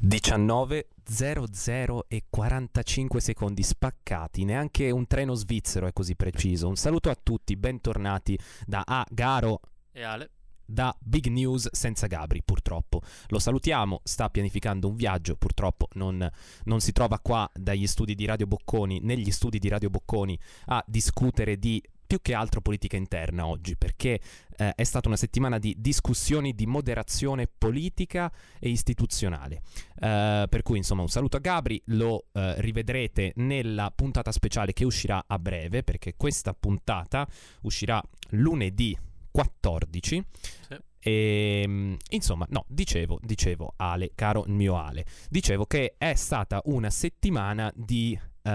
[0.00, 6.68] 19.00 e 45 secondi spaccati, neanche un treno svizzero è così preciso.
[6.68, 9.04] Un saluto a tutti, bentornati da A.
[9.10, 10.30] Garo e Ale.
[10.64, 13.00] Da Big News senza Gabri, purtroppo.
[13.28, 16.30] Lo salutiamo, sta pianificando un viaggio, purtroppo non,
[16.64, 20.84] non si trova qua dagli studi di Radio Bocconi, negli studi di Radio Bocconi, a
[20.86, 24.18] discutere di più che altro politica interna oggi, perché
[24.56, 29.60] eh, è stata una settimana di discussioni di moderazione politica e istituzionale.
[29.94, 34.86] Uh, per cui, insomma, un saluto a Gabri, lo uh, rivedrete nella puntata speciale che
[34.86, 37.28] uscirà a breve, perché questa puntata
[37.60, 38.96] uscirà lunedì
[39.30, 40.24] 14.
[40.66, 40.76] Sì.
[41.00, 46.62] E, ehm, insomma, no, dicevo, dicevo, Ale, caro il mio Ale, dicevo che è stata
[46.64, 48.50] una settimana di uh,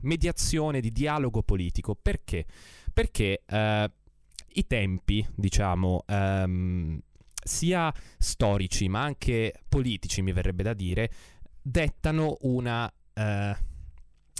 [0.00, 1.94] mediazione, di dialogo politico.
[1.94, 2.46] Perché?
[2.94, 3.90] Perché eh,
[4.54, 6.98] i tempi, diciamo, ehm,
[7.44, 11.10] sia storici ma anche politici, mi verrebbe da dire,
[11.60, 12.90] dettano una...
[13.12, 13.72] Eh,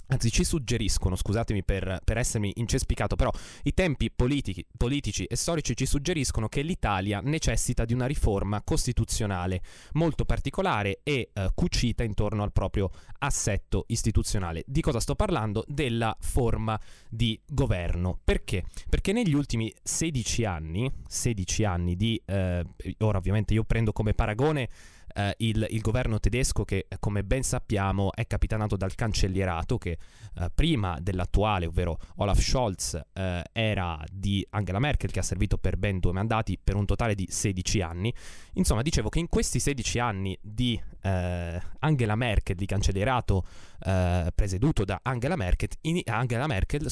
[0.08, 3.30] anzi ci suggeriscono, scusatemi per, per, essermi incespicato, però
[3.62, 9.62] i tempi politici, politici, e storici ci suggeriscono che l'Italia necessita di una riforma costituzionale
[9.92, 14.62] molto particolare e eh, cucita intorno al proprio assetto istituzionale.
[14.66, 15.64] Di cosa sto parlando?
[15.66, 18.18] Della forma di governo.
[18.22, 18.64] Perché?
[18.88, 22.64] Perché negli ultimi 16 anni, 16 anni di, eh,
[22.98, 24.68] ora ovviamente io prendo come paragone
[25.14, 29.93] eh, il, il, governo tedesco che come ben sappiamo è capitanato dal cancellierato che
[30.36, 35.76] eh, prima dell'attuale, ovvero Olaf Scholz, eh, era di Angela Merkel che ha servito per
[35.76, 38.12] ben due mandati per un totale di 16 anni.
[38.54, 43.44] Insomma, dicevo che in questi 16 anni di eh, Angela Merkel, di cancellierato
[43.84, 46.90] eh, presieduto da Angela Merkel, in, Angela Merkel,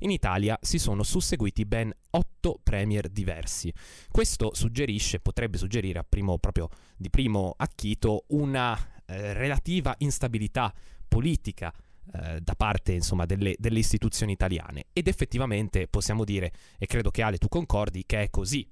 [0.00, 3.72] in Italia si sono susseguiti ben 8 premier diversi.
[4.10, 10.72] Questo suggerisce, potrebbe suggerire primo, proprio di primo acchito, una eh, relativa instabilità
[11.08, 11.72] politica
[12.12, 14.86] eh, da parte insomma, delle, delle, istituzioni italiane.
[14.92, 18.68] Ed effettivamente possiamo dire, e credo che Ale tu concordi, che è così.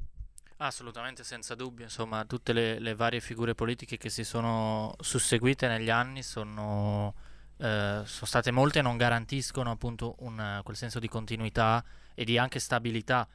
[0.59, 5.89] Assolutamente, senza dubbio, insomma, tutte le, le varie figure politiche che si sono susseguite negli
[5.89, 7.15] anni sono,
[7.59, 11.85] eh, sono state molte e non garantiscono appunto un, quel senso di continuità
[12.15, 13.29] e di anche stabilità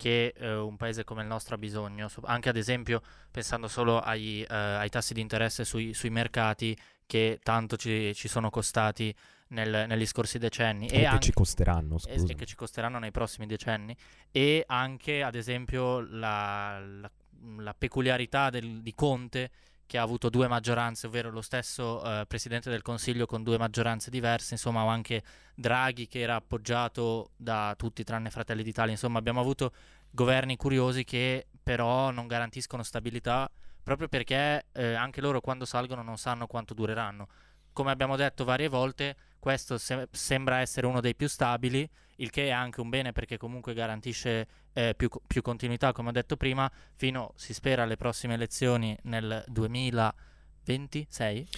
[0.00, 4.42] che eh, un paese come il nostro ha bisogno, anche ad esempio pensando solo ai,
[4.42, 9.14] eh, ai tassi di interesse sui, sui mercati che tanto ci, ci sono costati
[9.50, 10.88] nel, negli scorsi decenni.
[10.88, 12.32] E, e anche, che ci costeranno, scusa.
[12.32, 13.96] E che ci costeranno nei prossimi decenni.
[14.30, 17.10] E anche, ad esempio, la, la,
[17.58, 19.50] la peculiarità del, di Conte
[19.86, 24.08] che ha avuto due maggioranze, ovvero lo stesso uh, Presidente del Consiglio con due maggioranze
[24.08, 25.20] diverse, insomma, o anche
[25.52, 29.72] Draghi che era appoggiato da tutti tranne Fratelli d'Italia, insomma, abbiamo avuto
[30.12, 33.50] governi curiosi che però non garantiscono stabilità
[33.82, 37.26] proprio perché eh, anche loro quando salgono non sanno quanto dureranno.
[37.72, 42.48] Come abbiamo detto varie volte, questo se- sembra essere uno dei più stabili, il che
[42.48, 46.70] è anche un bene perché comunque garantisce eh, più, più, continuità, come ho detto prima,
[46.94, 51.48] fino, si spera, alle prossime elezioni nel 2026.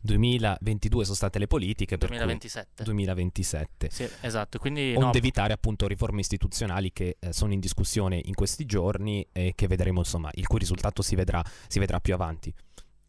[0.00, 1.96] 2022 sono state le politiche.
[1.96, 2.84] 2027.
[2.84, 3.90] 2027.
[3.90, 4.58] Sì, esatto.
[4.58, 9.26] Quindi, Onde no, evitare appunto riforme istituzionali che eh, sono in discussione in questi giorni
[9.32, 12.54] e che vedremo, insomma, il cui risultato si vedrà, si vedrà più avanti.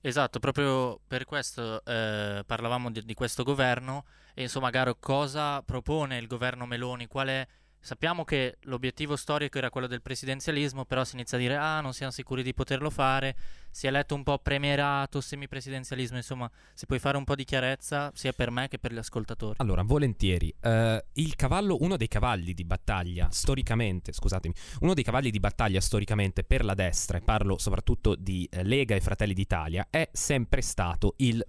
[0.01, 6.17] Esatto, proprio per questo eh, parlavamo di, di, questo governo e insomma Garo cosa propone
[6.17, 7.47] il governo Meloni, qual è
[7.81, 11.93] Sappiamo che l'obiettivo storico era quello del presidenzialismo, però si inizia a dire ah non
[11.93, 13.35] siamo sicuri di poterlo fare,
[13.71, 18.11] si è letto un po' premierato, semipresidenzialismo, insomma si puoi fare un po' di chiarezza
[18.13, 19.55] sia per me che per gli ascoltatori.
[19.59, 25.31] Allora, volentieri, uh, il cavallo, uno dei cavalli di battaglia storicamente, scusatemi, uno dei cavalli
[25.31, 29.87] di battaglia storicamente per la destra, e parlo soprattutto di uh, Lega e Fratelli d'Italia,
[29.89, 31.43] è sempre stato il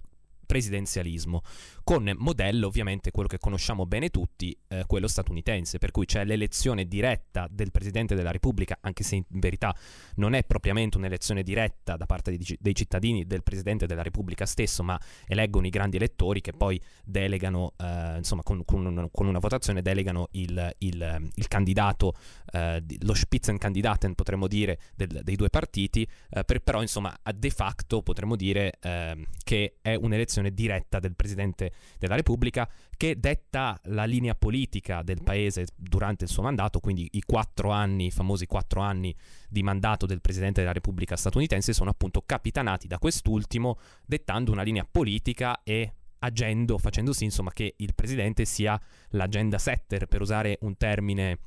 [0.51, 1.43] presidenzialismo,
[1.81, 6.89] con modello ovviamente quello che conosciamo bene tutti, eh, quello statunitense, per cui c'è l'elezione
[6.89, 9.73] diretta del Presidente della Repubblica, anche se in verità
[10.15, 14.83] non è propriamente un'elezione diretta da parte di, dei cittadini del Presidente della Repubblica stesso,
[14.83, 19.81] ma eleggono i grandi elettori che poi delegano, eh, insomma, con, con, con, una votazione
[19.81, 22.13] delegano il, il, il candidato,
[22.51, 28.01] eh, lo Spitzenkandidaten potremmo dire, del, dei due partiti, eh, per, però insomma de facto
[28.01, 32.67] potremmo dire ehm, che è un'elezione diretta del Presidente della Repubblica
[32.97, 38.07] che detta la linea politica del paese durante il suo mandato, quindi i quattro anni,
[38.07, 39.15] i famosi quattro anni
[39.47, 44.87] di mandato del Presidente della Repubblica statunitense sono appunto capitanati da quest'ultimo, dettando una linea
[44.89, 48.79] politica e agendo, facendo sì insomma che il Presidente sia
[49.09, 51.39] l'agenda setter, per usare un termine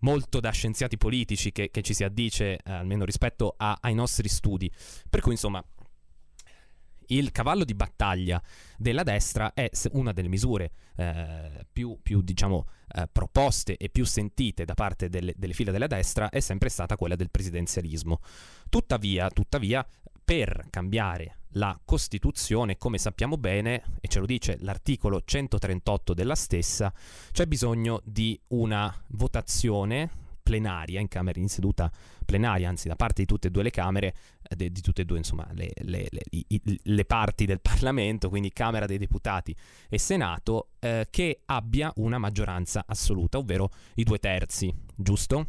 [0.00, 4.28] molto da scienziati politici che, che ci si addice, eh, almeno rispetto a, ai nostri
[4.28, 4.70] studi.
[5.08, 5.64] Per cui insomma
[7.08, 8.42] il cavallo di battaglia
[8.76, 14.64] della destra è una delle misure eh, più, più, diciamo, eh, proposte e più sentite
[14.64, 18.20] da parte delle, delle file della destra è sempre stata quella del presidenzialismo.
[18.68, 19.86] Tuttavia, tuttavia
[20.24, 26.92] per cambiare la Costituzione, come sappiamo bene, e ce lo dice l'articolo 138 della stessa,
[27.32, 31.90] c'è bisogno di una votazione plenaria in Camera in seduta
[32.26, 35.04] plenaria, anzi da parte di tutte e due le Camere, eh, di, di tutte e
[35.06, 39.56] due insomma le, le, le, i, le, parti del Parlamento, quindi Camera dei Deputati
[39.88, 45.46] e Senato, eh, che abbia una maggioranza assoluta, ovvero i due terzi, giusto?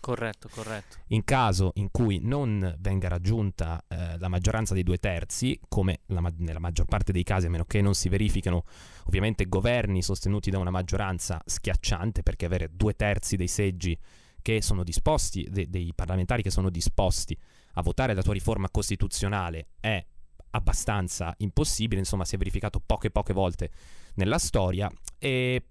[0.00, 0.96] Corretto, corretto.
[1.08, 6.22] In caso in cui non venga raggiunta eh, la maggioranza dei due terzi, come la,
[6.38, 8.64] nella maggior parte dei casi, a meno che non si verifichino
[9.04, 13.96] ovviamente governi sostenuti da una maggioranza schiacciante, perché avere due terzi dei seggi
[14.42, 17.36] che sono disposti, de- dei parlamentari che sono disposti
[17.74, 20.04] a votare la tua riforma costituzionale è
[20.50, 23.70] abbastanza impossibile, insomma si è verificato poche poche volte
[24.14, 25.64] nella storia e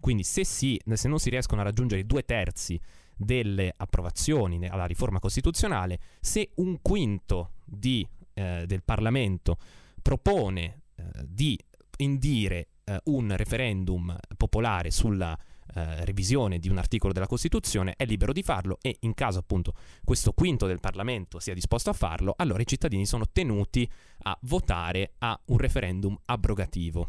[0.00, 2.80] quindi se, si, se non si riescono a raggiungere i due terzi
[3.16, 9.56] delle approvazioni alla riforma costituzionale, se un quinto di, eh, del Parlamento
[10.00, 11.58] propone eh, di
[11.98, 15.38] indire eh, un referendum popolare sulla
[15.74, 19.74] eh, revisione di un articolo della Costituzione è libero di farlo e in caso appunto
[20.04, 23.90] questo quinto del Parlamento sia disposto a farlo, allora i cittadini sono tenuti
[24.24, 27.08] a votare a un referendum abrogativo.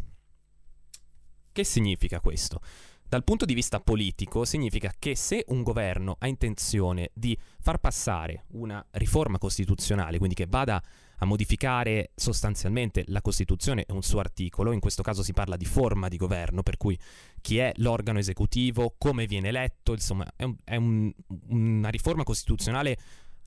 [1.51, 2.61] Che significa questo?
[3.13, 8.45] Dal punto di vista politico significa che se un governo ha intenzione di far passare
[8.53, 10.81] una riforma costituzionale, quindi che vada
[11.17, 15.65] a modificare sostanzialmente la Costituzione e un suo articolo, in questo caso si parla di
[15.65, 16.97] forma di governo, per cui
[17.41, 21.11] chi è l'organo esecutivo, come viene eletto, insomma è, un, è un,
[21.47, 22.97] una riforma costituzionale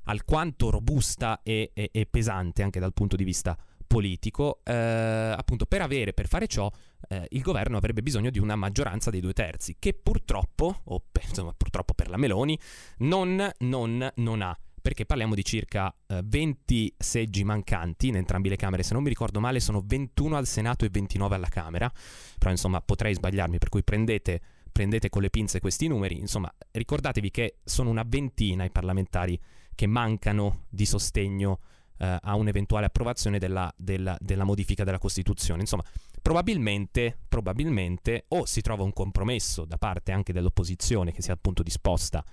[0.04, 5.80] alquanto robusta e, e, e, pesante anche dal punto di vista politico, eh, appunto per
[5.80, 6.70] avere, per fare ciò,
[7.08, 11.24] eh, il governo avrebbe bisogno di una maggioranza dei due terzi, che purtroppo, o per,
[11.28, 12.58] insomma, purtroppo per la Meloni,
[12.98, 18.54] non, non, non ha perché parliamo di circa eh, 20 seggi mancanti in entrambe le
[18.54, 21.92] Camere, se non mi ricordo male sono 21 al Senato e 29 alla Camera,
[22.38, 24.40] però insomma potrei sbagliarmi, per cui prendete,
[24.70, 29.36] prendete con le pinze questi numeri, insomma ricordatevi che sono una ventina i parlamentari
[29.74, 31.58] che mancano di sostegno
[31.98, 35.82] eh, a un'eventuale approvazione della, della, della modifica della Costituzione, insomma
[36.22, 42.18] probabilmente, probabilmente o si trova un compromesso da parte anche dell'opposizione che sia appunto disposta
[42.18, 42.24] a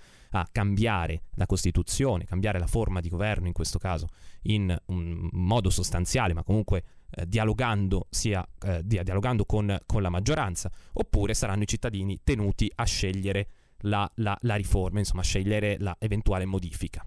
[0.50, 4.08] cambiare la Costituzione, cambiare la forma di governo in questo caso
[4.42, 10.70] in un modo sostanziale, ma comunque eh, dialogando, sia, eh, dialogando con, con, la maggioranza,
[10.94, 13.48] oppure saranno i cittadini tenuti a scegliere
[13.82, 17.06] la, la, la riforma, insomma a scegliere l'eventuale modifica.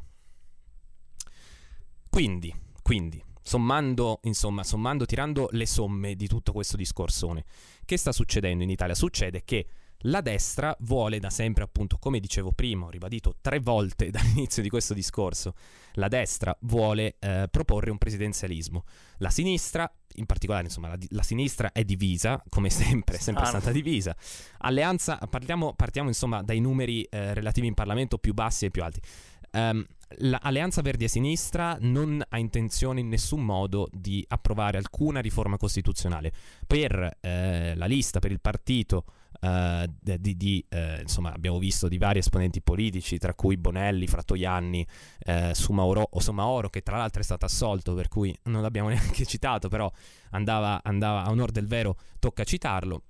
[2.09, 7.45] Quindi, quindi sommando, insomma, sommando, tirando le somme di tutto questo discorsone,
[7.85, 8.95] che sta succedendo in Italia?
[8.95, 9.67] Succede che
[10.01, 14.69] la destra vuole da sempre, appunto, come dicevo prima, ho ribadito tre volte dall'inizio di
[14.69, 15.53] questo discorso,
[15.93, 18.83] la destra vuole eh, proporre un presidenzialismo.
[19.17, 23.47] La sinistra, in particolare, insomma, la, la sinistra è divisa, come sempre, è sempre ah,
[23.47, 24.15] stata divisa.
[24.59, 29.01] Alleanza, parliamo, partiamo insomma dai numeri eh, relativi in Parlamento più bassi e più alti.
[29.51, 29.85] Um,
[30.19, 36.31] L'Alleanza Verdi a Sinistra non ha intenzione in nessun modo di approvare alcuna riforma costituzionale.
[36.65, 39.03] Per eh, la lista, per il partito
[39.39, 44.85] Uh, di, di uh, insomma, abbiamo visto di vari esponenti politici, tra cui Bonelli, Frattoianni,
[45.25, 49.25] uh, Sumaoro, o Somaoro, che tra l'altro è stato assolto, per cui non l'abbiamo neanche
[49.25, 49.91] citato, però
[50.31, 53.03] andava, andava a onore del vero, tocca citarlo.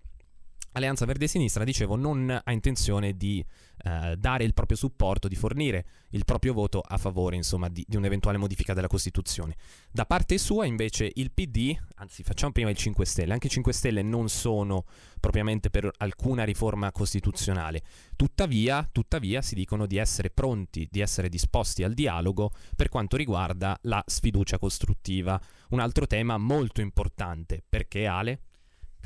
[0.77, 3.43] Alleanza Verde e Sinistra, dicevo, non ha intenzione di
[3.83, 7.95] eh, dare il proprio supporto, di fornire il proprio voto a favore, insomma, di, di,
[7.95, 9.55] un'eventuale modifica della Costituzione.
[9.91, 13.73] Da parte sua, invece, il PD, anzi facciamo prima il 5 Stelle, anche i 5
[13.73, 14.85] Stelle non sono
[15.19, 17.81] propriamente per alcuna riforma costituzionale,
[18.15, 23.77] tuttavia, tuttavia si dicono di essere pronti, di essere disposti al dialogo per quanto riguarda
[23.83, 28.41] la sfiducia costruttiva, un altro tema molto importante, perché Ale?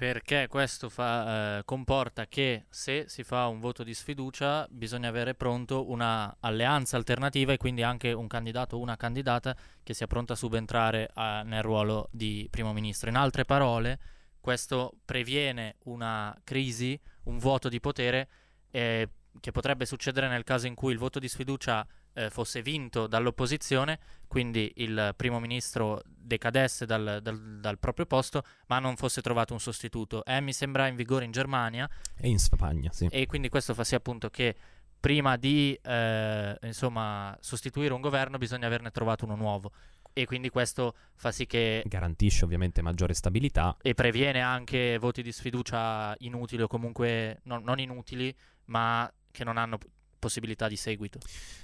[0.02, 5.36] Perché questo fa, eh, comporta che se si fa un voto di sfiducia bisogna avere
[5.36, 10.34] pronto una alleanza alternativa e quindi anche un candidato o una candidata che sia pronta
[10.34, 13.10] a subentrare a, nel ruolo di primo ministro.
[13.10, 14.00] In altre parole,
[14.40, 18.28] questo previene una crisi, un vuoto di potere
[18.72, 19.08] eh,
[19.40, 24.00] che potrebbe succedere nel caso in cui il voto di sfiducia eh, fosse vinto dall'opposizione,
[24.28, 29.60] quindi il primo ministro decadesse dal, dal, dal, proprio posto, ma non fosse trovato un
[29.60, 30.24] sostituto.
[30.26, 31.90] Eh, mi sembra in vigore in Germania.
[32.18, 33.08] E in Spagna, sì.
[33.12, 34.56] E quindi questo fa sì appunto che
[35.02, 39.72] prima di eh, insomma, sostituire un governo bisogna averne trovato uno nuovo.
[40.14, 45.32] e quindi questo fa sì che garantisce ovviamente maggiore stabilità e previene anche voti di
[45.32, 48.34] sfiducia inutili o comunque non, non inutili,
[48.66, 49.80] ma che non hanno
[50.22, 51.20] possibilità di seguito.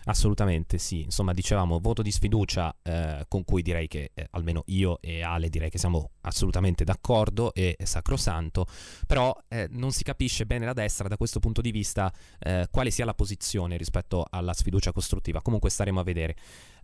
[0.05, 4.99] Assolutamente sì, insomma dicevamo voto di sfiducia eh, con cui direi che eh, almeno io
[4.99, 8.65] e Ale direi che siamo assolutamente d'accordo e sacrosanto,
[9.05, 12.89] però eh, non si capisce bene la destra da questo punto di vista eh, quale
[12.89, 16.35] sia la posizione rispetto alla sfiducia costruttiva, comunque staremo a vedere.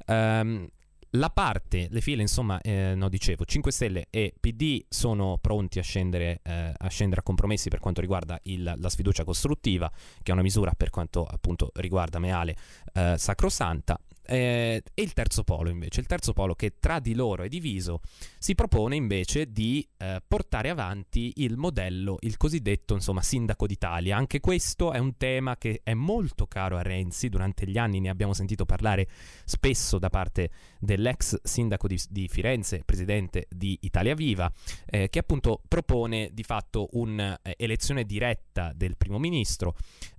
[0.06, 0.70] Um,
[1.16, 5.84] la parte, le file, insomma, eh, no, dicevo, 5 Stelle e PD sono pronti a
[5.84, 10.34] scendere, eh, a, scendere a compromessi per quanto riguarda il, la sfiducia costruttiva, che è
[10.34, 12.56] una misura per quanto appunto riguarda Meale
[12.94, 14.00] eh, sacrosanta.
[14.26, 18.00] Eh, e il terzo polo invece, il terzo polo che tra di loro è diviso,
[18.38, 24.16] si propone invece di eh, portare avanti il modello, il cosiddetto insomma sindaco d'Italia.
[24.16, 28.10] Anche questo è un tema che è molto caro a Renzi, durante gli anni ne
[28.10, 29.08] abbiamo sentito parlare
[29.44, 30.50] spesso da parte
[30.80, 34.52] dell'ex sindaco di, di Firenze, presidente di Italia Viva,
[34.86, 39.76] eh, che appunto propone di fatto un'elezione eh, diretta del primo ministro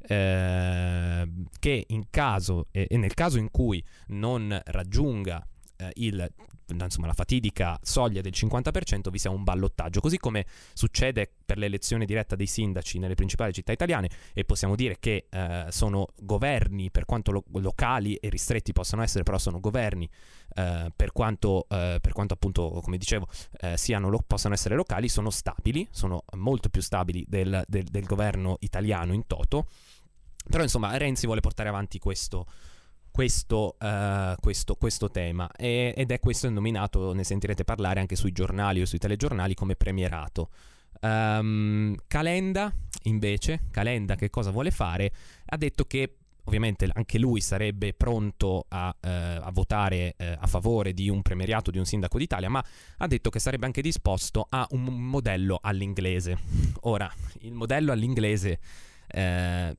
[0.06, 5.46] eh, che in caso e nel caso in cui non raggiunga
[5.76, 6.30] eh, il
[6.72, 12.06] insomma, la fatidica soglia del 50% vi sia un ballottaggio, così come succede per l'elezione
[12.06, 17.04] diretta dei sindaci nelle principali città italiane e possiamo dire che eh, sono governi per
[17.04, 20.08] quanto lo- locali e ristretti possano essere, però sono governi
[20.54, 23.28] eh, per, quanto, eh, per, quanto, appunto, come dicevo,
[23.60, 28.04] eh, siano lo- possano essere locali, sono stabili, sono molto più stabili del, del, del
[28.04, 29.66] governo italiano in toto,
[30.48, 32.46] però insomma Renzi vuole portare avanti questo
[33.14, 38.32] questo, uh, questo, questo tema e, ed è questo nominato, ne sentirete parlare anche sui
[38.32, 40.50] giornali o sui telegiornali come premierato.
[41.00, 42.74] Um, Calenda
[43.04, 45.12] invece, Calenda che cosa vuole fare?
[45.44, 50.92] Ha detto che ovviamente anche lui sarebbe pronto a, uh, a votare uh, a favore
[50.92, 52.64] di un premierato di un sindaco d'Italia, ma
[52.96, 56.36] ha detto che sarebbe anche disposto a un modello all'inglese.
[56.80, 57.08] Ora,
[57.42, 58.58] il modello all'inglese
[59.06, 59.76] eh,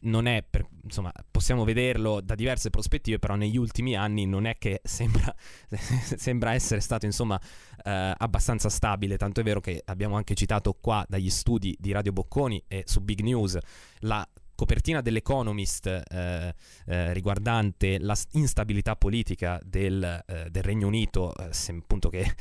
[0.00, 4.56] non è, per, insomma, possiamo vederlo da diverse prospettive, però negli ultimi anni non è
[4.58, 5.34] che sembra,
[6.16, 7.40] sembra essere stato, insomma,
[7.84, 12.12] eh, abbastanza stabile, tanto è vero che abbiamo anche citato qua dagli studi di Radio
[12.12, 13.58] Bocconi e su Big News
[14.00, 14.26] la
[14.58, 16.52] copertina dell'Economist eh,
[16.86, 22.34] eh, riguardante la instabilità politica del, eh, del Regno Unito, eh, appunto che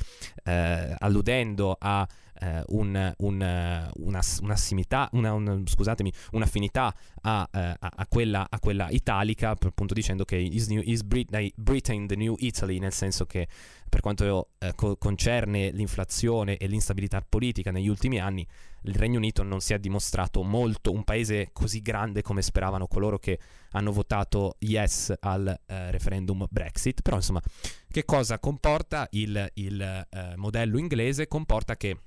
[0.43, 2.07] eh, alludendo a
[2.39, 8.89] eh, un, un, una, un'assimità, una, un, scusatemi, un'affinità a, a, a, quella, a, quella,
[8.89, 13.47] italica, appunto dicendo che is, new, is Britain the new Italy, nel senso che
[13.89, 18.45] per quanto eh, co- concerne l'inflazione e l'instabilità politica negli ultimi anni,
[18.83, 23.17] il Regno Unito non si è dimostrato molto un paese così grande come speravano coloro
[23.17, 23.39] che
[23.71, 27.01] hanno votato yes al eh, referendum Brexit.
[27.01, 27.41] Però insomma,
[27.89, 31.27] che cosa comporta il, il eh, modello inglese?
[31.27, 31.97] Comporta che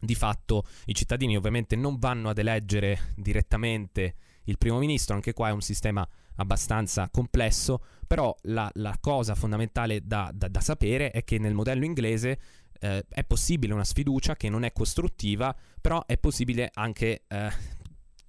[0.00, 4.14] di fatto i cittadini ovviamente non vanno ad eleggere direttamente
[4.44, 10.00] il primo ministro, anche qua è un sistema abbastanza complesso, però la, la cosa fondamentale
[10.04, 12.40] da, da, da, sapere è che nel modello inglese
[12.80, 17.50] eh, è possibile una sfiducia che non è costruttiva, però è possibile anche, eh,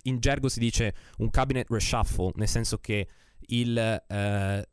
[0.04, 3.08] in gergo si dice un cabinet reshuffle, nel senso che
[3.48, 4.68] il, eh,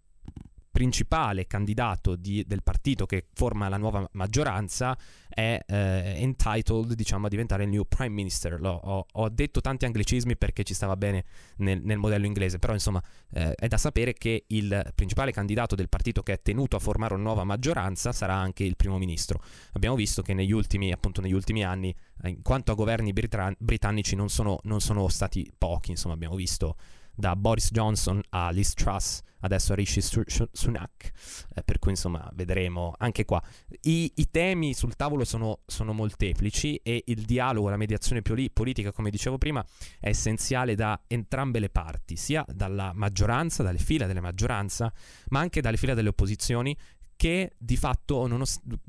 [0.71, 4.97] principale candidato di, del partito che forma la nuova maggioranza
[5.29, 8.61] è eh, entitled diciamo, a diventare il new prime minister.
[8.61, 11.25] Lo, ho, ho, detto tanti anglicismi perché ci stava bene
[11.57, 15.89] nel, nel modello inglese, però insomma eh, è da sapere che il principale candidato del
[15.89, 19.43] partito che è tenuto a formare una nuova maggioranza sarà anche il primo ministro.
[19.73, 23.57] Abbiamo visto che negli ultimi, appunto, negli ultimi anni, eh, in quanto a governi britann-
[23.59, 26.77] britannici, non sono, non sono stati pochi, insomma abbiamo visto
[27.19, 31.11] da Boris Johnson a Liz Truss, adesso a Rishi Sunak,
[31.53, 33.43] eh, per cui insomma vedremo anche qua.
[33.83, 38.93] I, i temi sul tavolo sono, sono, molteplici e il dialogo, la mediazione poli- politica,
[38.93, 39.67] come dicevo prima,
[39.99, 44.93] è essenziale da entrambe le parti, sia dalla maggioranza, dalle fila della maggioranza,
[45.31, 46.77] ma anche dalle fila delle opposizioni
[47.17, 48.29] che di fatto,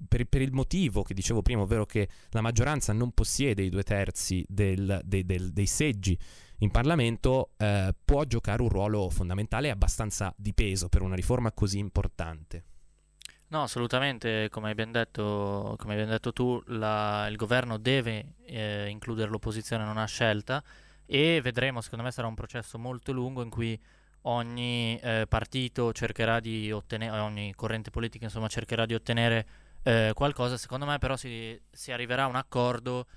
[0.07, 3.81] per, per, il motivo che dicevo prima, ovvero che la maggioranza non possiede i due
[3.81, 6.15] terzi del, del, del, dei seggi
[6.59, 11.51] in Parlamento eh, può giocare un ruolo fondamentale e abbastanza di peso per una riforma
[11.51, 12.63] così importante.
[13.49, 18.87] No, assolutamente, come hai ben detto, hai ben detto tu, la, il governo deve eh,
[18.89, 20.63] includere l'opposizione, non ha scelta
[21.05, 23.79] e vedremo, secondo me sarà un processo molto lungo in cui
[24.23, 29.47] ogni eh, partito cercherà di ottenere, ogni corrente politica insomma cercherà di ottenere
[29.81, 33.07] eh, qualcosa, secondo me però si, si arriverà a un accordo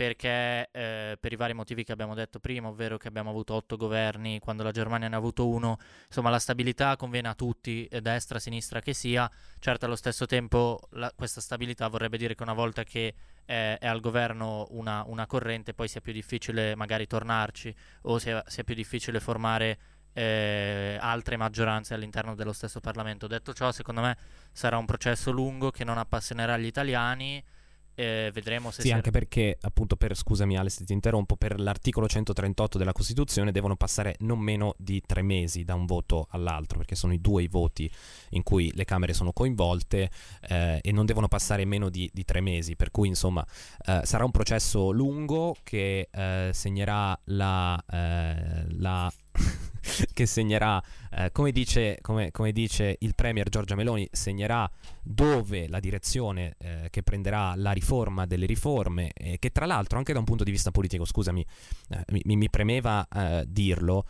[0.00, 3.76] perché eh, per i vari motivi che abbiamo detto prima, ovvero che abbiamo avuto otto
[3.76, 5.76] governi quando la Germania ne ha avuto uno,
[6.06, 10.80] insomma la stabilità conviene a tutti, eh, destra, sinistra che sia, certo allo stesso tempo
[10.92, 13.14] la, questa stabilità vorrebbe dire che una volta che
[13.44, 18.42] è, è al governo una, una, corrente poi sia più difficile magari tornarci o sia,
[18.46, 19.78] sia più difficile formare
[20.14, 23.26] eh, altre maggioranze all'interno dello stesso Parlamento.
[23.26, 24.16] Detto ciò, secondo me
[24.50, 27.44] sarà un processo lungo che non appassionerà gli italiani
[27.94, 32.08] eh, vedremo se sì, anche perché appunto per scusami Ale se ti interrompo per l'articolo
[32.08, 36.94] 138 della Costituzione devono passare non meno di tre mesi da un voto all'altro perché
[36.94, 37.90] sono i due i voti
[38.30, 40.10] in cui le Camere sono coinvolte
[40.48, 42.76] eh, e non devono passare meno di, di, tre mesi.
[42.76, 43.46] Per cui insomma
[43.86, 49.12] eh, sarà un processo lungo che eh, segnerà la, eh, la
[50.12, 54.70] che segnerà, eh, come, dice, come, come, dice, il Premier Giorgia Meloni, segnerà
[55.02, 60.12] dove la direzione eh, che prenderà la riforma delle riforme, eh, che tra l'altro anche
[60.12, 61.44] da un punto di vista politico, scusami,
[61.90, 64.04] eh, mi, mi, premeva eh, dirlo,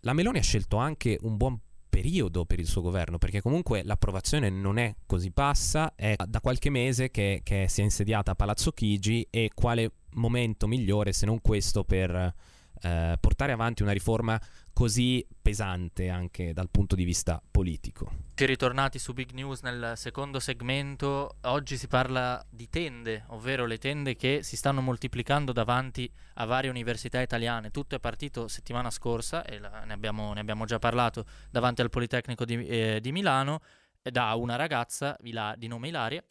[0.00, 4.48] la Meloni ha scelto anche un buon periodo per il suo governo, perché comunque l'approvazione
[4.48, 8.72] non è così bassa, è da qualche mese che, che si è insediata a Palazzo
[8.72, 12.34] Chigi e quale momento migliore se non questo per
[12.82, 14.40] eh, portare avanti una riforma
[14.72, 18.10] così pesante anche dal punto di vista politico.
[18.34, 23.78] Ci ritornati su Big News nel secondo segmento, oggi si parla di tende, ovvero le
[23.78, 27.70] tende che si stanno moltiplicando davanti a varie università italiane.
[27.70, 31.90] Tutto è partito settimana scorsa, e la, ne, abbiamo, ne, abbiamo, già parlato, davanti al
[31.90, 33.60] Politecnico di, eh, di Milano,
[34.02, 36.24] da una ragazza di nome Ilaria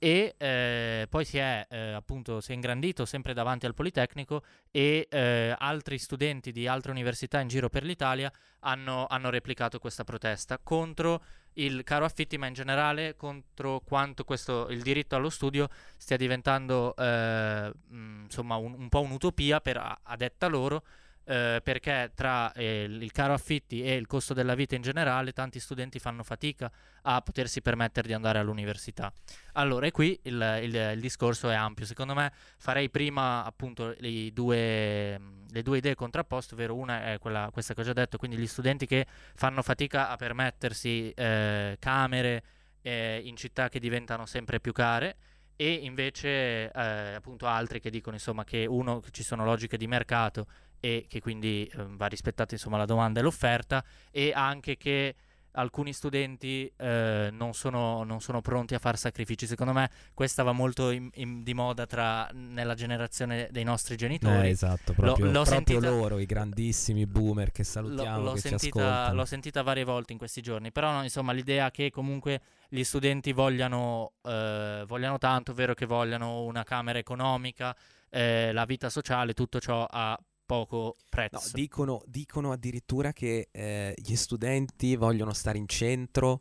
[0.00, 5.06] e eh, poi si è eh, appunto si è ingrandito sempre davanti al Politecnico e
[5.10, 10.58] eh, altri studenti di altre università in giro per l'Italia hanno, hanno, replicato questa protesta
[10.62, 11.22] contro
[11.54, 16.94] il caro affitti ma in generale contro quanto questo, il diritto allo studio stia diventando
[16.96, 20.82] eh, mh, insomma un, un po' un'utopia per, a, a detta loro
[21.24, 25.60] eh, perché tra eh, il caro affitti e il costo della vita in generale tanti
[25.60, 26.70] studenti fanno fatica
[27.02, 29.12] a potersi permettere di andare all'università.
[29.52, 31.86] Allora, e qui il, il, il discorso è ampio.
[31.86, 33.94] Secondo me farei prima appunto
[34.32, 38.36] due, le due idee contrapposte, ovvero una è quella, questa che ho già detto, quindi
[38.36, 42.42] gli studenti che fanno fatica a permettersi eh, camere
[42.82, 45.16] eh, in città che diventano sempre più care
[45.56, 50.46] e invece eh, appunto altri che dicono insomma che uno ci sono logiche di mercato
[50.84, 55.14] e che quindi eh, va rispettata insomma la domanda e l'offerta e anche che
[55.52, 59.46] alcuni studenti eh, non, sono, non, sono, pronti a fare sacrifici.
[59.46, 64.48] Secondo me questa va molto in, in, di moda tra, nella generazione dei nostri genitori.
[64.48, 68.36] Eh, esatto, proprio, l'ho, l'ho proprio sentita, loro, i grandissimi boomer che salutiamo, l'ho, l'ho
[68.36, 72.82] sentita, l'ho sentita varie volte in questi giorni, però no, insomma l'idea che comunque gli
[72.82, 77.76] studenti vogliano, eh, vogliano tanto, ovvero che vogliano una camera economica,
[78.08, 80.18] eh, la vita sociale, tutto ciò ha
[80.52, 81.36] poco prezzo.
[81.36, 86.40] No, dicono, dicono, addirittura che eh, gli studenti vogliono stare in centro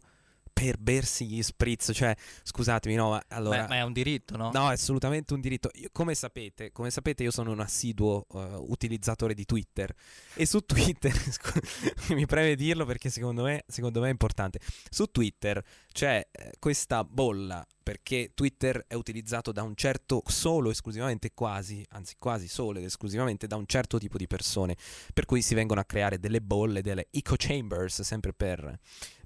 [0.61, 3.63] per bersi gli spritz, cioè scusatemi, no, ma allora...
[3.63, 4.51] Beh, ma è un diritto, no?
[4.53, 5.71] No, è assolutamente un diritto.
[5.73, 9.91] Io, come, sapete, come sapete, io sono un assiduo uh, utilizzatore di Twitter
[10.35, 11.11] e su Twitter,
[12.13, 17.03] mi preme dirlo perché secondo me, secondo me è importante, su Twitter c'è eh, questa
[17.03, 22.85] bolla perché Twitter è utilizzato da un certo, solo esclusivamente quasi, anzi quasi solo ed
[22.85, 24.77] esclusivamente da un certo tipo di persone,
[25.11, 28.79] per cui si vengono a creare delle bolle, delle echo chambers, sempre per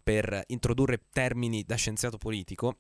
[0.05, 2.77] per introdurre termini da scienziato politico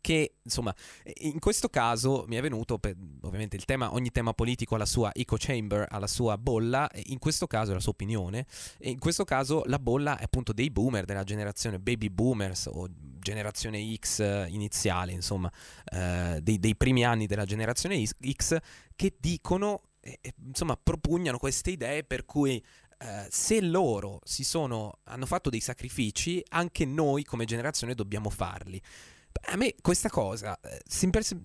[0.00, 0.74] che insomma
[1.22, 4.86] in questo caso mi è venuto per, ovviamente il tema ogni tema politico ha la
[4.86, 8.46] sua echo chamber ha la sua bolla in questo caso è la sua opinione
[8.78, 12.88] e in questo caso la bolla è appunto dei boomer della generazione baby boomers o
[13.18, 15.50] generazione X iniziale insomma
[15.92, 18.56] eh, dei, dei, primi anni della generazione X
[18.96, 22.62] che dicono eh, insomma propugnano queste idee per cui
[23.02, 28.80] eh, se loro sono, hanno fatto dei sacrifici, anche noi come generazione dobbiamo farli.
[29.52, 30.82] A me questa cosa eh,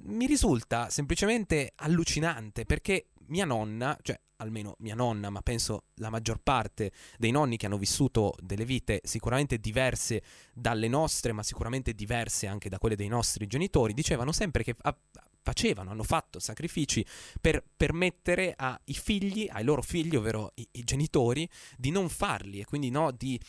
[0.04, 6.40] mi risulta semplicemente allucinante perché mia nonna, cioè almeno mia nonna, ma penso la maggior
[6.42, 10.22] parte dei nonni che hanno vissuto delle vite sicuramente diverse
[10.54, 14.98] dalle nostre, ma sicuramente diverse anche da quelle dei nostri genitori, dicevano sempre che a-
[15.46, 17.06] facevano, hanno fatto sacrifici
[17.40, 22.66] per permettere ai figli, ai loro figli, ovvero i, i genitori, di non farli e
[22.66, 23.40] quindi no, di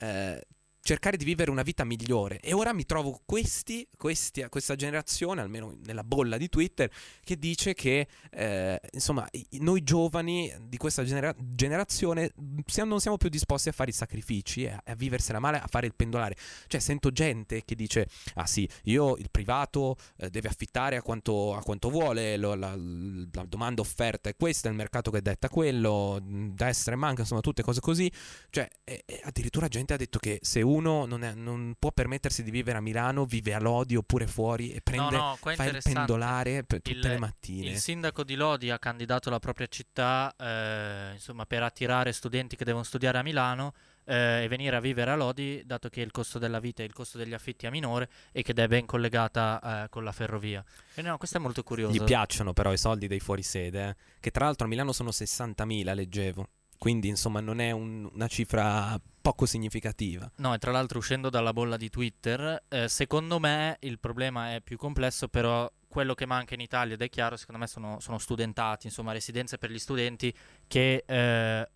[0.00, 0.46] eh,
[0.88, 2.40] cercare di vivere una vita migliore.
[2.40, 6.90] E ora mi trovo questi, questi questa generazione, almeno nella bolla di Twitter,
[7.22, 12.32] che dice che eh, insomma noi giovani di questa genera- generazione
[12.64, 15.86] siamo, non siamo più disposti a fare i sacrifici, a, a viversela male, a fare
[15.86, 16.36] il pendolare.
[16.66, 21.54] Cioè sento gente che dice, ah sì, io il privato eh, deve affittare a quanto,
[21.54, 26.18] a quanto vuole, lo, la, la, domanda offerta è questa, il mercato che detta quello,
[26.24, 28.10] destra e manca, insomma tutte cose così.
[28.48, 32.50] Cioè eh, addirittura gente ha detto che se uno non, è, non, può permettersi di
[32.50, 36.64] vivere a Milano, vive a Lodi oppure fuori e prende, no, no, fa il pendolare
[36.64, 37.70] per tutte il, le mattine.
[37.70, 42.64] Il sindaco di Lodi ha candidato la propria città eh, insomma, per attirare studenti che
[42.64, 43.72] devono studiare a Milano
[44.04, 46.92] eh, e venire a vivere a Lodi, dato che il costo della vita e il
[46.92, 50.64] costo degli affitti è minore e che è ben collegata eh, con la ferrovia.
[50.94, 51.92] E no, questo è molto curioso.
[51.92, 55.94] Gli piacciono però i soldi dei fuorisede, eh, che tra l'altro a Milano sono 60.000,
[55.94, 56.48] leggevo.
[56.78, 60.30] Quindi insomma non è un, una cifra poco significativa.
[60.36, 64.60] No, e tra l'altro uscendo dalla bolla di Twitter, eh, secondo me il problema è
[64.60, 68.18] più complesso, però quello che manca in Italia, ed è chiaro, secondo me sono, sono
[68.18, 70.32] studentati, insomma residenze per gli studenti
[70.66, 71.70] che eh,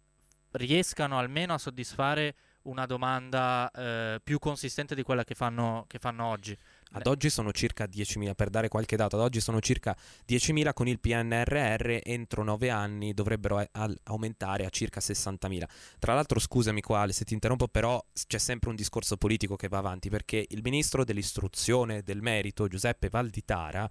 [0.52, 6.26] riescano almeno a soddisfare una domanda eh, più consistente di quella che fanno, che fanno
[6.26, 6.56] oggi.
[6.94, 9.96] Ad oggi sono circa 10.000, per dare qualche dato, ad oggi sono circa
[10.28, 15.62] 10.000 con il PNRR, entro 9 anni dovrebbero al- aumentare a circa 60.000.
[15.98, 19.78] Tra l'altro scusami quale se ti interrompo, però c'è sempre un discorso politico che va
[19.78, 23.88] avanti, perché il ministro dell'istruzione del merito, Giuseppe Valditara,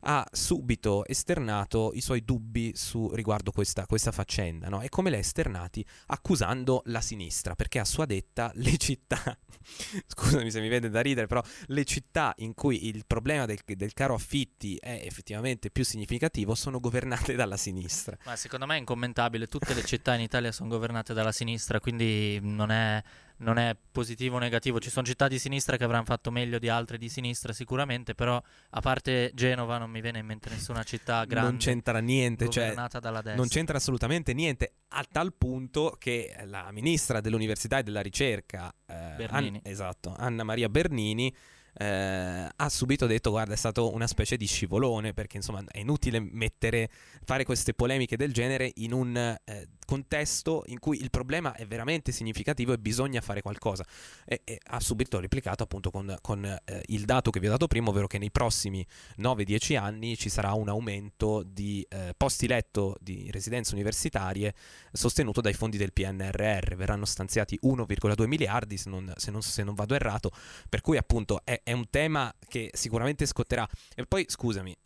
[0.00, 4.82] ha subito esternato i suoi dubbi su, riguardo questa, questa faccenda no?
[4.82, 9.20] e come li ha esternati accusando la sinistra perché a sua detta le città
[10.06, 13.92] scusami se mi vede da ridere però le città in cui il problema del, del
[13.92, 19.46] caro affitti è effettivamente più significativo sono governate dalla sinistra ma secondo me è incommentabile
[19.46, 23.02] tutte le città in Italia sono governate dalla sinistra quindi non è
[23.38, 24.80] non è positivo o negativo.
[24.80, 28.40] Ci sono città di sinistra che avranno fatto meglio di altre di sinistra sicuramente, però
[28.70, 31.50] a parte Genova non mi viene in mente nessuna città grande.
[31.50, 33.34] Non c'entra niente, cioè dalla destra.
[33.34, 39.26] non c'entra assolutamente niente, a tal punto che la ministra dell'università e della ricerca, eh,
[39.28, 41.34] An- esatto, Anna Maria Bernini,
[41.78, 46.20] eh, ha subito detto guarda è stato una specie di scivolone perché insomma è inutile
[46.20, 46.88] mettere,
[47.22, 52.12] fare queste polemiche del genere in un eh, contesto in cui il problema è veramente
[52.12, 53.86] significativo e bisogna fare qualcosa.
[54.26, 57.66] E, e ha subito replicato appunto con, con eh, il dato che vi ho dato
[57.66, 58.84] prima ovvero che nei prossimi
[59.18, 64.54] 9-10 anni ci sarà un aumento di eh, posti letto di residenze universitarie
[64.92, 69.74] sostenuto dai fondi del PNRR verranno stanziati 1,2 miliardi se non, se non, se non
[69.74, 70.30] vado errato.
[70.68, 73.66] Per cui appunto è, è un tema che sicuramente scotterà.
[73.94, 74.76] E poi scusami,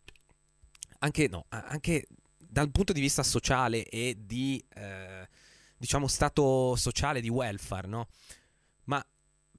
[1.00, 2.06] anche, no, anche
[2.50, 5.28] dal punto di vista sociale e di eh,
[5.76, 8.08] diciamo stato sociale di welfare, no?
[8.84, 9.04] Ma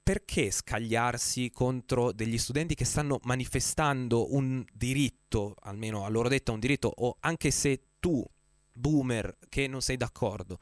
[0.02, 6.60] perché scagliarsi contro degli studenti che stanno manifestando un diritto, almeno a loro detta un
[6.60, 8.24] diritto, o anche se tu,
[8.72, 10.58] boomer, che non sei d'accordo,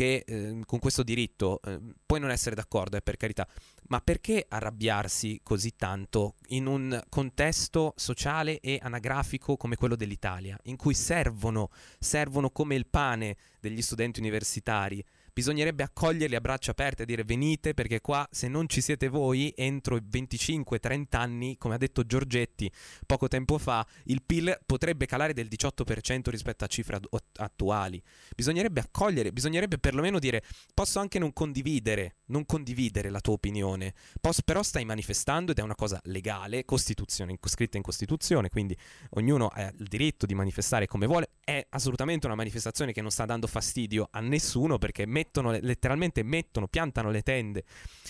[0.00, 3.46] che eh, con questo diritto eh, puoi non essere d'accordo, eh, per carità,
[3.88, 10.76] ma perché arrabbiarsi così tanto in un contesto sociale e anagrafico come quello dell'Italia, in
[10.76, 15.04] cui servono, servono come il pane degli studenti universitari
[15.40, 19.50] bisognerebbe accoglierli a braccia aperte e dire venite perché qua se non ci siete voi
[19.56, 22.70] entro i 25-30 anni, come ha detto Giorgetti
[23.06, 28.02] poco tempo fa, il PIL potrebbe calare del 18% rispetto a cifre ad- attuali.
[28.36, 30.42] Bisognerebbe accogliere, bisognerebbe perlomeno dire
[30.74, 35.62] posso anche non condividere, non condividere la tua opinione, posso, però stai manifestando ed è
[35.62, 38.76] una cosa legale, scritta in Costituzione, quindi
[39.10, 43.24] ognuno ha il diritto di manifestare come vuole, è assolutamente una manifestazione che non sta
[43.24, 47.64] dando fastidio a nessuno perché mette mettono, letteralmente mettono, piantano le tende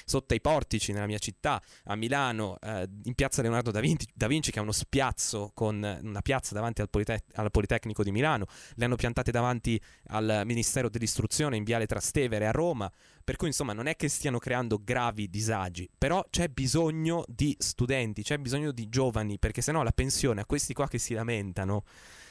[0.04, 4.26] sotto i portici nella mia città, a Milano, eh, in piazza Leonardo da Vinci, da
[4.26, 8.46] Vinci, che è uno spiazzo con una piazza davanti al, Polite- al, Politecnico di Milano,
[8.74, 12.90] le hanno piantate davanti al Ministero dell'Istruzione in Viale Trastevere a Roma,
[13.22, 18.22] per cui insomma non è che stiano creando gravi disagi, però c'è bisogno di studenti,
[18.22, 21.85] c'è bisogno di giovani, perché sennò la pensione a questi qua che si lamentano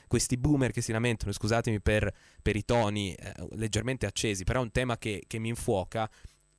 [0.10, 4.63] questi boomer che si lamentano, scusatemi per, per i toni eh, leggermente accesi, però è
[4.63, 6.10] un tema che, che mi infuoca,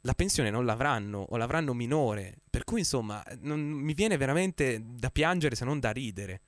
[0.03, 2.37] la pensione non l'avranno o l'avranno minore.
[2.49, 6.41] Per cui, insomma, non, mi viene veramente da piangere se non da ridere.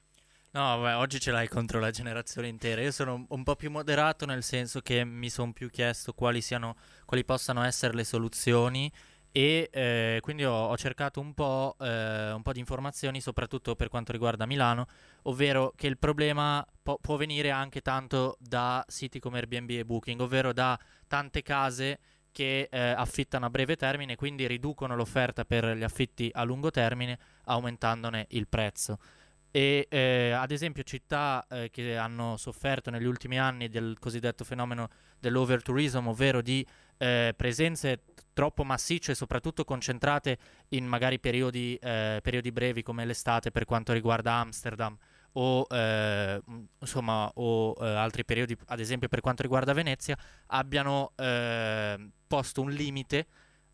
[0.52, 2.82] No, beh, oggi ce l'hai contro la generazione intera.
[2.82, 6.76] Io sono un po' più moderato nel senso che mi sono più chiesto quali, siano,
[7.04, 8.90] quali possano essere le soluzioni
[9.32, 13.88] e eh, quindi ho, ho, cercato un po', eh, un po', di informazioni soprattutto per
[13.88, 14.86] quanto riguarda Milano,
[15.22, 20.20] ovvero che il problema po- può venire anche tanto da siti come Airbnb e Booking,
[20.20, 21.98] ovvero da tante case
[22.30, 27.18] che eh, affittano a breve termine, quindi riducono l'offerta per gli affitti a lungo termine,
[27.44, 28.98] aumentandone il prezzo.
[29.50, 34.88] E eh, ad esempio città eh, che hanno sofferto negli ultimi anni del cosiddetto fenomeno
[35.18, 36.66] dell'overtourism, ovvero di
[37.02, 40.38] eh, presenze troppo massicce, soprattutto concentrate
[40.68, 44.96] in magari periodi, eh, periodi brevi come l'estate per quanto riguarda Amsterdam
[45.32, 46.40] o, eh,
[46.78, 52.70] insomma, o eh, altri periodi, ad esempio per quanto riguarda Venezia, abbiano eh, posto un
[52.70, 53.26] limite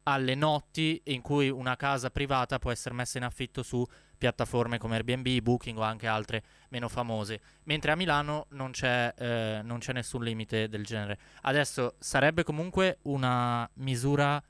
[0.04, 3.84] alle notti in cui una casa privata può essere messa in affitto su
[4.18, 9.61] piattaforme come Airbnb, Booking o anche altre meno famose, mentre a Milano non c'è, eh,
[9.62, 11.18] non c'è nessun limite del genere.
[11.42, 14.42] Adesso sarebbe comunque una misura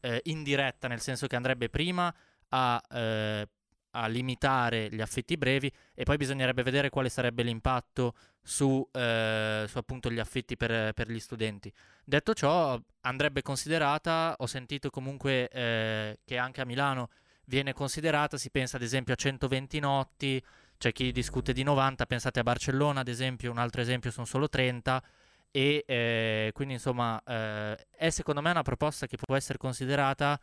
[0.00, 2.14] eh, indiretta, nel senso che andrebbe prima
[2.48, 3.48] a eh,
[3.96, 9.78] a limitare gli affitti brevi e poi bisognerebbe vedere quale sarebbe l'impatto su, eh, su
[9.78, 11.72] appunto gli affitti per, per, gli studenti.
[12.04, 17.08] Detto ciò, andrebbe considerata, ho sentito comunque eh, che anche a Milano
[17.46, 20.42] viene considerata, si pensa ad esempio a 120 notti,
[20.78, 24.48] c'è chi discute di 90, pensate a Barcellona ad esempio, un altro esempio sono solo
[24.48, 25.02] 30
[25.50, 30.38] e eh, quindi insomma eh, è secondo me una proposta che può essere considerata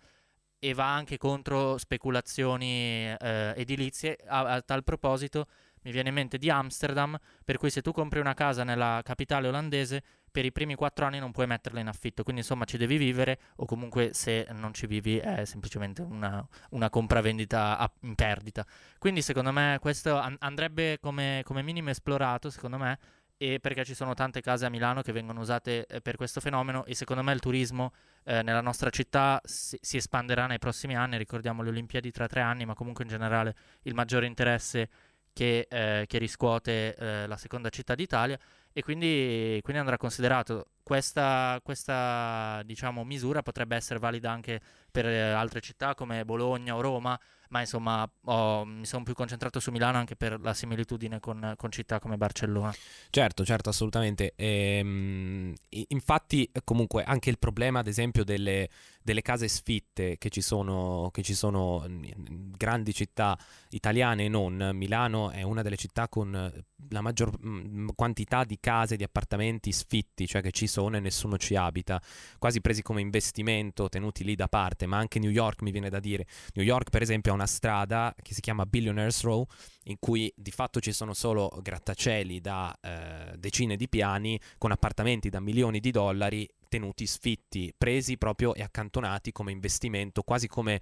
[0.57, 4.17] e va anche contro speculazioni eh, edilizie.
[4.27, 5.47] A, a, tal proposito
[5.83, 9.49] mi viene in mente di Amsterdam, per cui se tu compri una casa nella capitale
[9.49, 12.97] olandese, per i primi quattro anni non puoi metterla in affitto, quindi insomma ci devi
[12.97, 18.65] vivere o comunque se non ci vivi è semplicemente una, una compravendita a, in perdita.
[18.97, 22.97] Quindi secondo me questo an- andrebbe come, come minimo esplorato, secondo me,
[23.37, 26.83] e perché ci sono tante case a Milano che vengono usate eh, per questo fenomeno
[26.85, 27.93] e secondo me il turismo
[28.23, 32.41] eh, nella nostra città si, si, espanderà nei prossimi anni, ricordiamo le Olimpiadi tra tre
[32.41, 34.89] anni, ma comunque in generale il maggiore interesse
[35.31, 38.39] che, eh, che riscuote eh, la seconda città d'Italia
[38.73, 40.67] e quindi, quindi andrà considerato.
[40.83, 44.59] Questa, questa diciamo, misura potrebbe essere valida anche
[44.91, 47.17] per eh, altre città come Bologna o Roma,
[47.53, 51.71] ma insomma ho, mi sono più concentrato su Milano anche per la similitudine con, con
[51.71, 52.73] città come Barcellona.
[53.11, 54.33] Certo, certo, assolutamente.
[54.35, 55.53] Ehm,
[55.89, 58.69] infatti comunque anche il problema ad esempio delle,
[59.03, 63.37] delle case sfitte che ci sono, che ci sono in grandi città
[63.69, 66.51] italiane e non, Milano è una delle città con
[66.89, 71.37] la maggior mh, quantità di case, di appartamenti sfitti, cioè che ci sono e nessuno
[71.37, 72.01] ci abita,
[72.39, 75.99] quasi presi come investimento, tenuti lì da parte, ma anche New York mi viene da
[75.99, 76.25] dire.
[76.53, 79.45] New York per esempio ha una strada che si chiama Billionaires Row,
[79.83, 85.29] in cui di fatto ci sono solo grattacieli da eh, decine di piani, con appartamenti
[85.29, 90.81] da milioni di dollari tenuti sfitti, presi proprio e accantonati come investimento, quasi come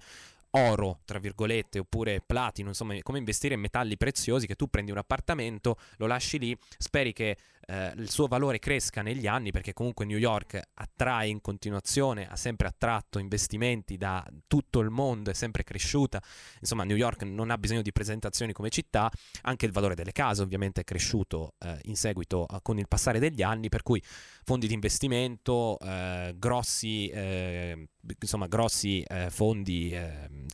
[0.52, 4.98] oro, tra virgolette, oppure platino, insomma, come investire in metalli preziosi che tu prendi un
[4.98, 10.04] appartamento, lo lasci lì, speri che eh, il suo valore cresca negli anni perché comunque
[10.04, 15.64] New York attrae in continuazione, ha sempre attratto investimenti da tutto il mondo, è sempre
[15.64, 16.20] cresciuta,
[16.60, 19.10] insomma New York non ha bisogno di presentazioni come città,
[19.42, 23.18] anche il valore delle case ovviamente è cresciuto eh, in seguito a, con il passare
[23.18, 24.02] degli anni, per cui
[24.44, 27.88] fondi di investimento, eh, grossi, eh,
[28.20, 29.96] insomma, grossi eh, fondi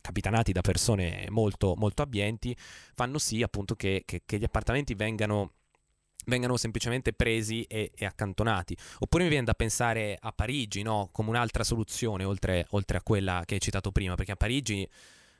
[0.01, 2.55] capitanati da persone molto, molto abbienti
[2.93, 5.53] fanno sì appunto che, che, che gli appartamenti vengano
[6.29, 8.77] vengano semplicemente presi e, e, accantonati.
[8.99, 11.09] Oppure mi viene da pensare a Parigi, no?
[11.11, 14.87] Come un'altra soluzione, oltre, oltre, a quella che hai citato prima, perché a Parigi,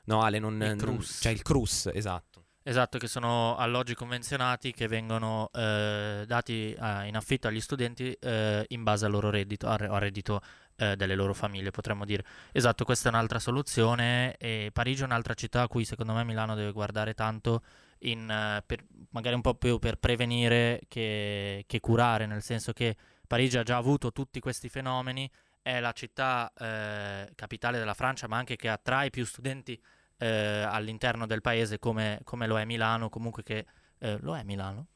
[0.04, 2.44] no Ale, non, il non c'è il crus, esatto.
[2.62, 8.66] Esatto, che sono alloggi convenzionati che vengono eh, dati eh, in affitto agli studenti eh,
[8.68, 10.42] in base al loro reddito, al, al reddito
[10.76, 12.22] eh, delle loro famiglie, potremmo dire.
[12.52, 16.54] Esatto, questa è un'altra soluzione e Parigi è un'altra città a cui secondo me Milano
[16.54, 17.62] deve guardare tanto
[18.00, 22.96] in, uh, per, magari un po' più per prevenire che, che, curare, nel senso che
[23.26, 25.30] Parigi ha già avuto tutti questi fenomeni,
[25.62, 29.80] è la città eh, capitale della Francia, ma anche che attrae più studenti
[30.18, 30.26] eh,
[30.68, 33.66] all'interno del paese come, come, lo è Milano, comunque che
[33.98, 34.86] eh, lo è Milano.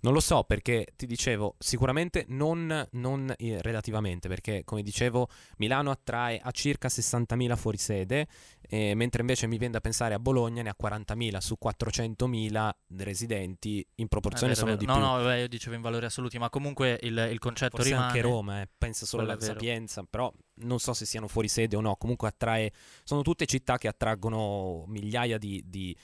[0.00, 5.90] Non lo so perché ti dicevo, sicuramente non, non eh, relativamente, perché come dicevo Milano
[5.90, 8.28] attrae a circa 60.000 fuorisede,
[8.68, 13.84] eh, mentre invece mi viene da pensare a Bologna ne ha 40.000 su 400.000 residenti,
[13.96, 15.02] in proporzione vero, sono di no, più.
[15.02, 18.06] No, no, io dicevo in valori assoluti, ma comunque il, il concetto Forse rimane.
[18.06, 21.80] anche Roma, eh, pensa solo alla Sapienza, però non so se siano fuori sede o
[21.80, 25.96] no, comunque attrae, sono tutte città che attraggono migliaia di, di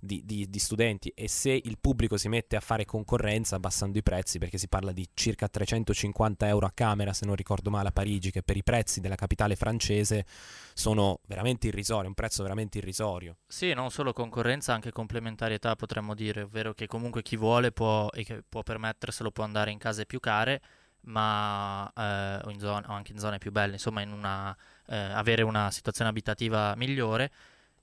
[0.00, 4.02] di, di, di, studenti e se il pubblico si mette a fare concorrenza abbassando i
[4.02, 7.92] prezzi, perché si parla di circa 350 euro a camera, se non ricordo male, a
[7.92, 10.24] Parigi, che per i prezzi della capitale francese
[10.72, 13.36] sono veramente irrisori, un prezzo veramente irrisorio.
[13.46, 18.24] Sì, non solo concorrenza, anche complementarietà potremmo dire, ovvero che comunque chi vuole può e
[18.24, 20.60] che può permetterselo può andare in case più care
[21.02, 24.54] ma eh, o, zone, o anche in zone più belle, insomma, in una,
[24.86, 27.30] eh, avere una situazione abitativa migliore.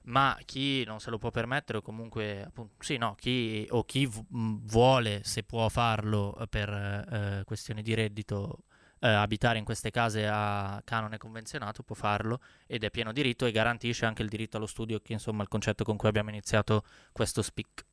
[0.07, 4.05] Ma chi non se lo può permettere, o comunque, appunto, sì, no, chi, o chi
[4.05, 8.63] v- vuole, se può farlo per eh, questioni di reddito,
[8.99, 13.51] eh, abitare in queste case a canone convenzionato, può farlo ed è pieno diritto e
[13.51, 16.83] garantisce anche il diritto allo studio, che insomma è il concetto con cui abbiamo iniziato
[17.11, 17.85] questo speak.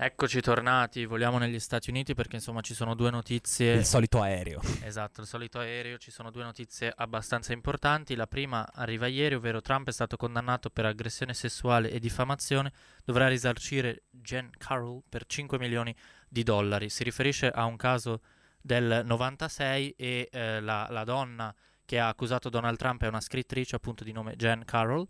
[0.00, 3.72] Eccoci tornati, voliamo negli Stati Uniti perché insomma ci sono due notizie.
[3.72, 4.60] Il solito aereo.
[4.82, 8.14] Esatto, il solito aereo, ci sono due notizie abbastanza importanti.
[8.14, 12.72] La prima arriva ieri, ovvero Trump è stato condannato per aggressione sessuale e diffamazione,
[13.04, 15.92] dovrà risarcire Jen Carroll per 5 milioni
[16.28, 16.90] di dollari.
[16.90, 18.20] Si riferisce a un caso
[18.60, 21.52] del 96 e eh, la, la donna
[21.84, 25.08] che ha accusato Donald Trump è una scrittrice appunto di nome Jen Carroll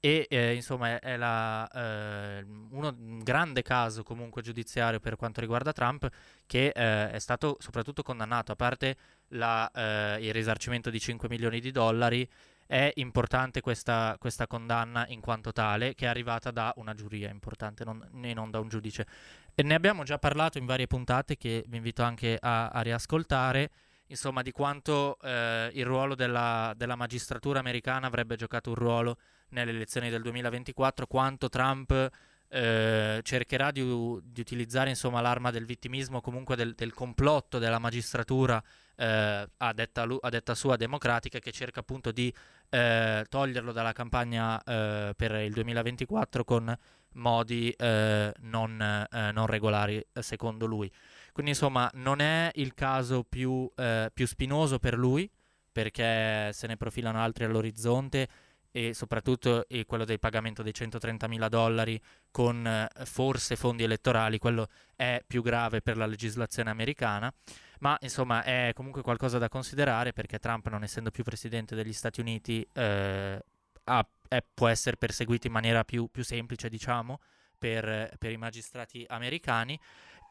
[0.00, 5.72] e eh, insomma è, la, eh, uno, un grande caso comunque giudiziario per quanto riguarda
[5.72, 6.08] Trump
[6.46, 8.50] che eh, è stato soprattutto condannato.
[8.52, 8.96] A parte
[9.28, 12.26] la, eh, il risarcimento di 5 milioni di dollari
[12.66, 17.84] è importante questa, questa, condanna in quanto tale che è arrivata da una giuria importante
[17.84, 19.06] non, e non da un giudice.
[19.54, 23.70] E ne abbiamo già parlato in varie puntate che vi invito anche a, a riascoltare
[24.10, 29.18] insomma di quanto eh, il ruolo della, della magistratura americana avrebbe giocato un ruolo
[29.50, 32.10] nelle elezioni del 2024, quanto Trump
[32.52, 33.82] eh, cercherà di,
[34.24, 38.62] di, utilizzare insomma, l'arma del vittimismo, comunque del, del complotto della magistratura
[38.96, 42.32] eh, a, detta, a, detta, sua democratica, che cerca appunto di
[42.68, 46.76] eh, toglierlo dalla campagna eh, per il 2024 con
[47.14, 50.90] modi eh, non, non, regolari, secondo lui.
[51.32, 53.70] Quindi insomma non è il caso più,
[54.12, 55.30] più spinoso per lui,
[55.72, 58.28] perché se ne profilano altri all'orizzonte
[58.72, 64.38] e soprattutto e quello del pagamento dei 130 mila dollari con eh, forse fondi elettorali,
[64.38, 67.32] quello è più grave per la legislazione americana,
[67.80, 72.20] ma insomma è comunque qualcosa da considerare perché Trump non essendo più presidente degli Stati
[72.20, 73.42] Uniti eh,
[73.84, 77.20] ha, è, può essere perseguito in maniera più, più semplice, diciamo,
[77.58, 79.78] per, per i magistrati americani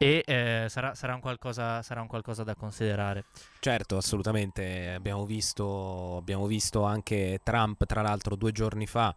[0.02, 3.26] e eh, sarà, sarà, un qualcosa, sarà, un qualcosa, da considerare.
[3.60, 4.94] Certo, assolutamente.
[4.94, 9.14] Abbiamo visto, abbiamo visto anche Trump, tra l'altro, due giorni fa.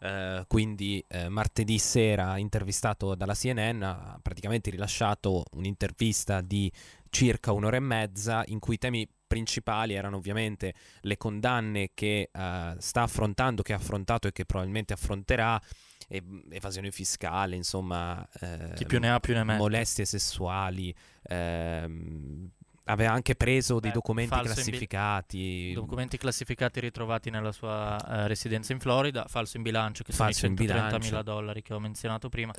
[0.00, 6.70] Eh, quindi eh, martedì sera intervistato dalla CNN ha praticamente rilasciato un'intervista di
[7.10, 12.76] circa un'ora e mezza in cui i temi principali erano ovviamente le condanne che uh,
[12.78, 15.60] sta affrontando, che ha affrontato e che probabilmente affronterà
[16.08, 19.58] evasione fiscale, insomma, eh, chi più ne ha più ne mette.
[19.58, 22.50] molestie sessuali, ehm,
[22.84, 25.38] aveva anche preso dei documenti classificati.
[25.38, 30.40] Bil- documenti classificati ritrovati nella sua uh, residenza in Florida, falso in bilancio, che falso
[30.40, 32.52] sono i 130 mila dollari che ho menzionato prima.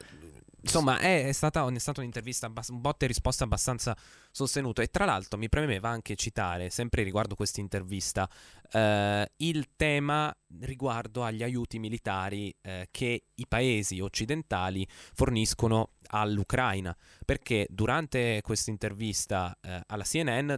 [0.66, 3.96] Insomma, è, è, stata, è stata, un'intervista, un botta e risposta abbastanza
[4.32, 4.82] sostenuto.
[4.82, 8.28] E tra l'altro mi premeva anche citare, sempre riguardo questa intervista,
[8.72, 16.98] eh, il tema riguardo agli aiuti militari eh, che i paesi occidentali forniscono all'Ucraina.
[17.24, 20.52] Perché durante questa intervista eh, alla CNN,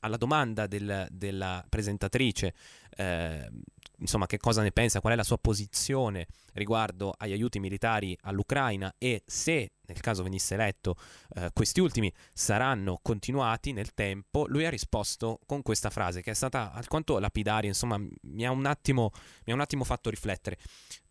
[0.00, 2.54] alla domanda del, della presentatrice,
[2.90, 3.50] eh,
[3.98, 8.94] insomma, che cosa ne pensa, qual è la sua posizione riguardo agli aiuti militari all'Ucraina
[8.98, 10.96] e se nel caso venisse eletto
[11.34, 16.34] eh, questi ultimi saranno continuati nel tempo, lui ha risposto con questa frase che è
[16.34, 19.10] stata alquanto lapidaria, insomma, mi ha un attimo,
[19.44, 20.58] mi ha un attimo fatto riflettere.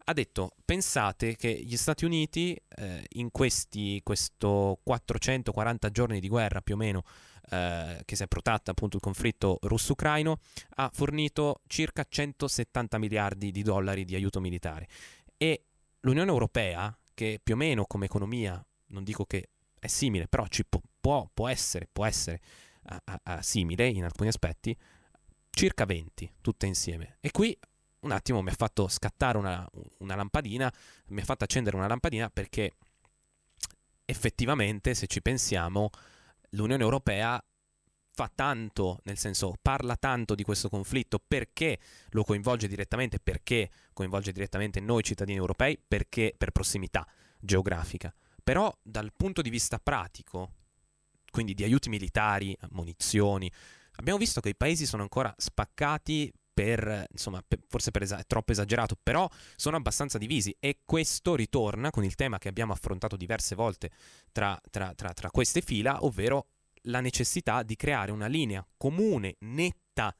[0.10, 6.76] Ha detto, pensate che gli Stati Uniti eh, in questi 440 giorni di guerra più
[6.76, 7.04] o meno
[7.50, 10.40] eh, che si è protratta appunto il conflitto russo-ucraino,
[10.76, 14.88] ha fornito circa 170 miliardi di dollari di aiuto militare.
[15.36, 15.66] E
[16.00, 20.64] l'Unione Europea, che più o meno come economia, non dico che è simile, però ci
[20.64, 22.40] può, può, può essere, può essere
[22.84, 24.74] a, a, a simile in alcuni aspetti,
[25.50, 27.18] circa 20 tutte insieme.
[27.20, 27.58] E qui
[28.02, 29.68] un attimo mi ha fatto scattare una,
[30.00, 30.72] una lampadina,
[31.08, 32.76] mi ha fatto accendere una lampadina perché
[34.06, 35.90] effettivamente, se ci pensiamo,
[36.52, 37.44] l'Unione Europea
[38.18, 41.78] fa tanto, nel senso parla tanto di questo conflitto perché
[42.10, 47.06] lo coinvolge direttamente, perché coinvolge direttamente noi cittadini europei, perché per prossimità
[47.40, 48.12] geografica.
[48.44, 50.54] Però dal punto di vista pratico,
[51.30, 53.52] quindi di aiuti militari, munizioni,
[53.98, 58.52] abbiamo visto che i paesi sono ancora spaccati per, insomma, per, forse per es- troppo
[58.52, 60.56] esagerato, però sono abbastanza divisi.
[60.60, 63.92] E questo ritorna con il tema che abbiamo affrontato diverse volte
[64.32, 66.48] tra, tra, tra, tra queste fila, ovvero
[66.88, 70.16] la necessità di creare una linea comune, netta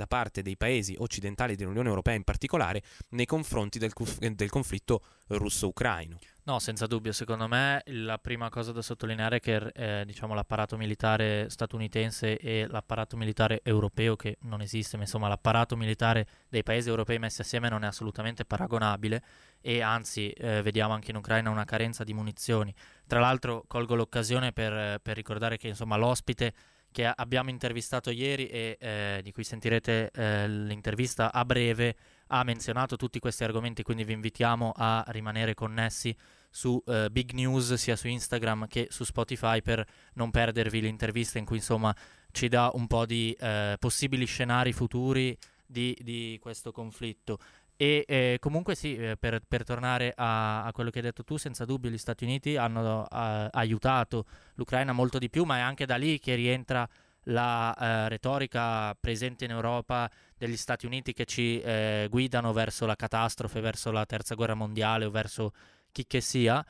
[0.00, 3.92] da parte dei paesi occidentali dell'Unione Europea in particolare nei confronti del,
[4.34, 6.18] del conflitto russo-ucraino.
[6.44, 10.78] No, senza dubbio, secondo me la prima cosa da sottolineare è che eh, diciamo, l'apparato
[10.78, 16.88] militare statunitense e l'apparato militare europeo, che non esiste, ma insomma l'apparato militare dei paesi
[16.88, 19.22] europei messi assieme non è assolutamente paragonabile
[19.60, 22.74] e anzi eh, vediamo anche in Ucraina una carenza di munizioni.
[23.06, 26.54] Tra l'altro colgo l'occasione per, per ricordare che insomma, l'ospite
[26.92, 31.94] che abbiamo intervistato ieri e eh, di cui sentirete eh, l'intervista a breve
[32.28, 36.14] ha menzionato tutti questi argomenti, quindi vi invitiamo a rimanere connessi
[36.48, 39.84] su uh, Big News sia su Instagram che su Spotify per
[40.14, 41.94] non perdervi l'intervista in cui insomma
[42.32, 47.38] ci dà un po' di uh, possibili scenari futuri di, di questo conflitto.
[47.82, 51.38] E eh, comunque sì, eh, per, per, tornare a, a, quello che hai detto tu,
[51.38, 54.26] senza dubbio gli Stati Uniti hanno uh, aiutato
[54.56, 56.86] l'Ucraina molto di più, ma è anche da lì che rientra
[57.24, 62.96] la uh, retorica presente in Europa degli Stati Uniti che ci uh, guidano verso la
[62.96, 65.54] catastrofe, verso la terza guerra mondiale o verso
[65.90, 66.62] chi che sia,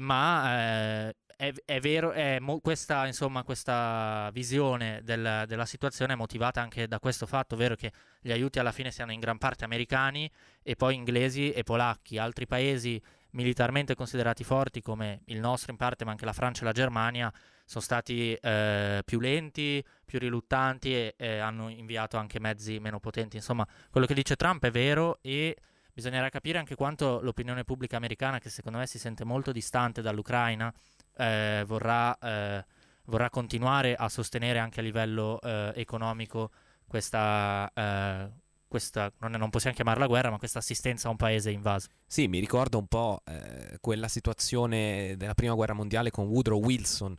[0.00, 6.16] ma eh, è, è, vero, è mo- questa, insomma, questa visione del, della situazione è
[6.16, 7.90] motivata anche da questo fatto, ovvero che
[8.20, 10.30] gli aiuti alla fine siano in gran parte americani
[10.62, 16.04] e poi inglesi e polacchi, altri paesi militarmente considerati forti come il nostro in parte,
[16.04, 17.32] ma anche la Francia e la Germania,
[17.64, 23.34] sono stati eh, più lenti, più riluttanti e, e hanno inviato anche mezzi meno potenti.
[23.34, 25.56] Insomma, quello che dice Trump è vero e
[25.92, 30.72] bisognerà capire anche quanto l'opinione pubblica americana, che secondo me si sente molto distante dall'Ucraina,
[31.16, 32.64] eh, vorrà, eh,
[33.04, 36.50] vorrà, continuare a sostenere anche a livello eh, economico
[36.86, 38.30] questa, eh,
[38.66, 41.88] questa non, non, possiamo chiamarla guerra, ma questa assistenza a un paese invaso.
[42.06, 47.16] Sì, mi ricorda un po' eh, quella situazione della prima guerra mondiale con Woodrow Wilson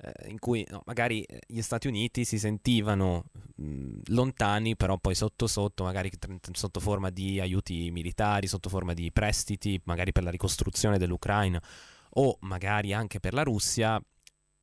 [0.00, 3.24] eh, in cui no, magari eh, gli Stati Uniti si sentivano
[3.56, 6.10] mh, lontani, però poi sotto sotto, magari
[6.52, 11.60] sotto forma di aiuti militari, sotto forma di prestiti, magari per la ricostruzione dell'Ucraina
[12.10, 14.00] o magari anche per la Russia,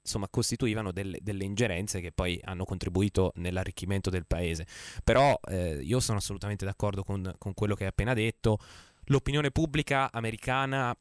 [0.02, 4.66] insomma, costituivano delle, delle, ingerenze che poi hanno contribuito nell'arricchimento del paese.
[5.04, 8.58] Però eh, io sono assolutamente d'accordo con, con, quello che hai appena detto.
[9.06, 10.96] L'opinione pubblica americana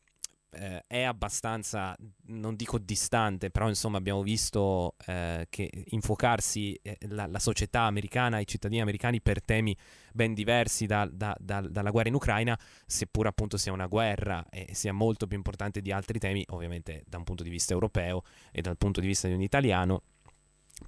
[0.55, 1.97] eh, è abbastanza,
[2.27, 8.39] non dico distante, però insomma abbiamo visto eh, che infuocarsi eh, la, la, società americana,
[8.39, 9.77] i cittadini americani per temi
[10.13, 14.75] ben diversi da, da, da, dalla guerra in Ucraina, seppur appunto sia una guerra e
[14.75, 18.61] sia molto più importante di altri temi, ovviamente da un punto di vista europeo e
[18.63, 20.03] dal punto di vista di un italiano,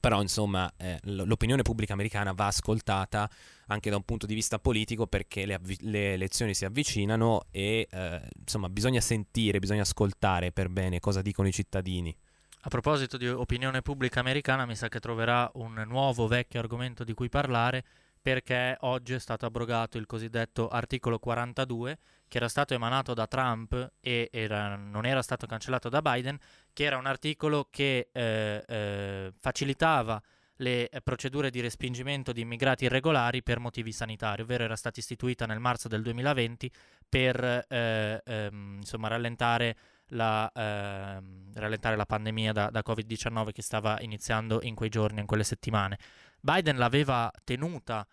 [0.01, 3.29] però insomma eh, l'opinione pubblica americana va ascoltata
[3.69, 7.89] anche da un punto di vista politico perché le, avvi- le elezioni si avvicinano e
[7.91, 12.17] eh, insomma bisogna sentire, bisogna ascoltare per bene cosa dicono i cittadini.
[12.61, 17.15] A proposito di opinione pubblica americana, mi sa che troverà un nuovo vecchio argomento di
[17.15, 17.85] cui parlare
[18.27, 21.97] perché oggi è stato abrogato il cosiddetto articolo 42
[22.27, 26.37] che era stato emanato da Trump e era, non era stato cancellato da Biden,
[26.73, 30.21] che era un articolo che eh, eh, facilitava
[30.57, 35.61] le procedure di respingimento di immigrati irregolari per motivi sanitari, ovvero era stata istituita nel
[35.61, 36.69] marzo del 2020
[37.09, 39.77] per eh, ehm, insomma, rallentare
[40.09, 45.27] la, ehm, rallentare la pandemia da, da Covid-19 che stava iniziando in quei giorni, in
[45.27, 45.97] quelle settimane.
[46.41, 48.07] Biden l'aveva tenuta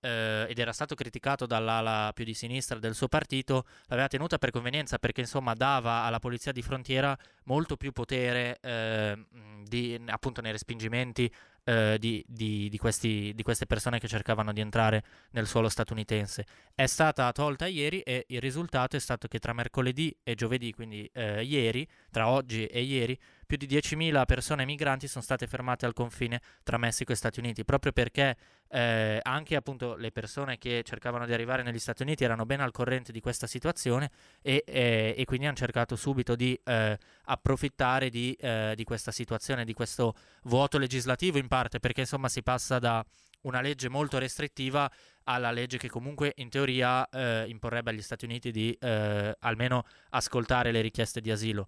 [0.00, 4.50] eh, ed era stato criticato dall'ala più di sinistra del suo partito, l'aveva tenuta per
[4.50, 9.26] convenienza perché insomma dava alla polizia di frontiera molto più potere eh,
[9.64, 11.30] di, appunto nei respingimenti
[11.64, 16.46] eh, di, di, questi, di, queste persone che cercavano di entrare nel suolo statunitense.
[16.74, 21.08] È stata tolta ieri e il risultato è stato che tra mercoledì e giovedì, quindi
[21.12, 23.18] eh, ieri, tra oggi e ieri,
[23.50, 27.64] più di 10.000 persone migranti sono state fermate al confine tra Messico e Stati Uniti,
[27.64, 28.36] proprio perché
[28.68, 32.70] eh, anche appunto le persone che cercavano di arrivare negli Stati Uniti erano ben al
[32.70, 38.34] corrente di questa situazione e, eh, e quindi hanno cercato subito di eh, approfittare di,
[38.34, 43.04] eh, di questa situazione, di questo vuoto legislativo in parte, perché insomma si passa da
[43.42, 44.88] una legge molto restrittiva
[45.24, 50.70] alla legge che comunque in teoria eh, imporrebbe agli Stati Uniti di eh, almeno ascoltare
[50.70, 51.66] le richieste di asilo.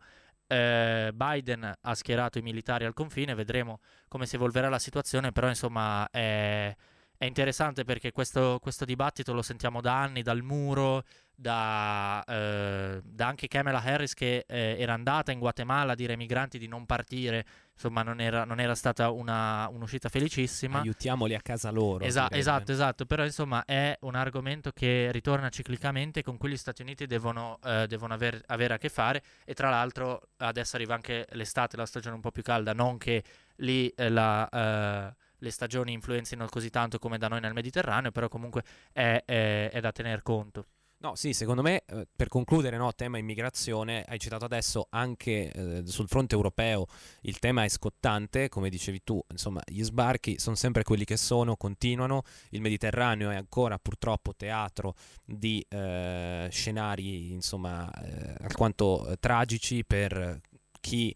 [0.52, 5.48] Eh, Biden ha schierato i militari al confine, vedremo come si evolverà la situazione, però
[5.48, 6.76] insomma è,
[7.22, 11.04] è interessante perché questo, questo, dibattito lo sentiamo da anni, dal muro,
[11.36, 16.18] da, eh, da anche Kamala Harris che eh, era andata in Guatemala a dire ai
[16.18, 20.80] migranti di non partire, insomma non era, non era stata una, un'uscita felicissima.
[20.80, 22.02] Aiutiamoli a casa loro.
[22.02, 26.82] Esa- esatto, esatto, però insomma è un argomento che ritorna ciclicamente con cui gli Stati
[26.82, 31.28] Uniti devono, eh, devono aver, avere a che fare e tra l'altro adesso arriva anche
[31.30, 33.22] l'estate, la stagione un po' più calda, non che
[33.58, 38.28] lì eh, la, eh, le stagioni influenzino così tanto come da noi nel Mediterraneo, però
[38.28, 38.62] comunque
[38.92, 40.66] è, è, è da tener conto.
[41.02, 45.82] No, sì, secondo me, eh, per concludere, no, tema immigrazione, hai citato adesso anche eh,
[45.84, 46.86] sul fronte europeo
[47.22, 51.56] il tema è scottante, come dicevi tu, insomma, gli sbarchi sono sempre quelli che sono,
[51.56, 59.84] continuano, il Mediterraneo è ancora purtroppo teatro di eh, scenari, insomma, eh, alquanto eh, tragici
[59.84, 60.40] per
[60.80, 61.12] chi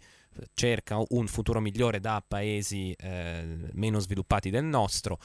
[0.55, 5.19] cerca un futuro migliore da paesi eh, meno sviluppati del nostro.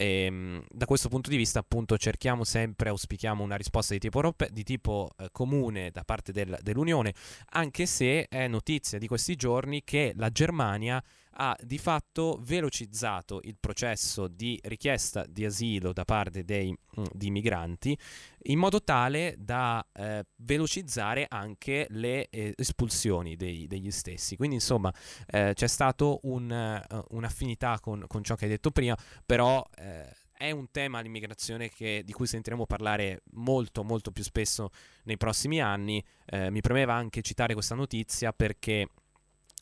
[0.00, 4.18] E, ehm, da questo punto di vista, appunto, cerchiamo sempre, auspichiamo una risposta di tipo,
[4.18, 7.12] europe- di tipo eh, comune da parte del, dell'Unione,
[7.50, 11.02] anche se è notizia di questi giorni che la Germania
[11.40, 17.30] ha di fatto velocizzato il processo di richiesta di asilo da parte dei, mm, di
[17.30, 17.96] migranti
[18.44, 24.36] in modo tale da eh, velocizzare anche le eh, espulsioni dei, degli stessi.
[24.36, 24.92] Quindi insomma
[25.26, 30.08] eh, c'è stata un, uh, un'affinità con, con, ciò che hai detto prima, però eh,
[30.32, 34.70] è un tema l'immigrazione che, di cui sentiremo parlare molto molto più spesso
[35.04, 36.02] nei prossimi anni.
[36.24, 38.88] Eh, mi premeva anche citare questa notizia perché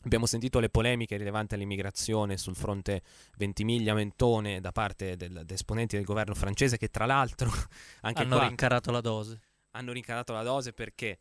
[0.03, 3.01] Abbiamo sentito le polemiche rilevanti all'immigrazione sul fronte
[3.37, 7.51] Ventimiglia-Mentone da parte del, degli esponenti del governo francese che tra l'altro
[8.01, 9.39] hanno qua, rincarato la dose.
[9.71, 11.19] Hanno rincarato la dose perché?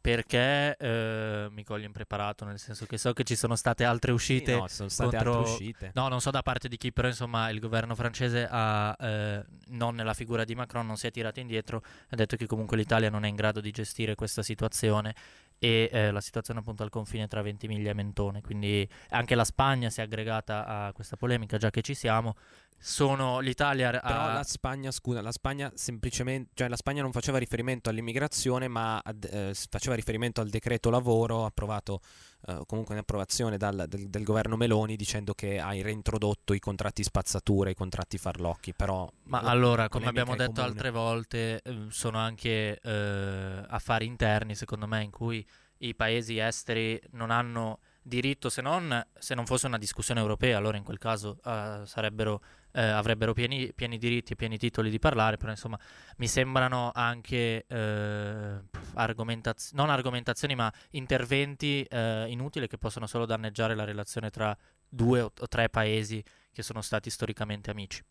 [0.00, 4.52] Perché eh, mi coglio impreparato, nel senso che so che ci sono state altre uscite.
[4.52, 5.38] Sì, no, sono state contro...
[5.38, 5.90] altre uscite.
[5.94, 9.96] No, non so da parte di chi, però insomma il governo francese ha, eh, non
[9.96, 13.24] nella figura di Macron, non si è tirato indietro, ha detto che comunque l'Italia non
[13.24, 15.12] è in grado di gestire questa situazione
[15.58, 19.90] e eh, la situazione appunto al confine tra Ventimiglia e Mentone, quindi anche la Spagna
[19.90, 22.34] si è aggregata a questa polemica, già che ci siamo.
[22.78, 23.88] Sono l'Italia.
[23.88, 24.06] A...
[24.06, 29.00] Però la Spagna, scusa, la Spagna semplicemente, cioè la Spagna non faceva riferimento all'immigrazione, ma
[29.02, 32.00] ad, eh, faceva riferimento al decreto lavoro approvato
[32.48, 37.02] eh, comunque in approvazione dal, del, del, governo Meloni, dicendo che hai reintrodotto i contratti
[37.02, 38.72] spazzatura, i contratti farlocchi.
[38.72, 40.72] Però, ma allora, come abbiamo detto comune.
[40.72, 45.44] altre volte, eh, sono anche eh, affari interni, secondo me, in cui
[45.78, 50.76] i paesi esteri non hanno diritto, se non, se non fosse una discussione europea, allora
[50.76, 55.36] in quel caso uh, sarebbero, uh, avrebbero pieni, pieni, diritti e pieni titoli di parlare,
[55.36, 55.78] però insomma
[56.18, 61.86] mi sembrano anche uh, argomentaz- non argomentazioni ma interventi
[62.28, 64.56] inutili che possono solo danneggiare la relazione tra
[64.88, 68.02] due o, o tre paesi che sono stati storicamente amici.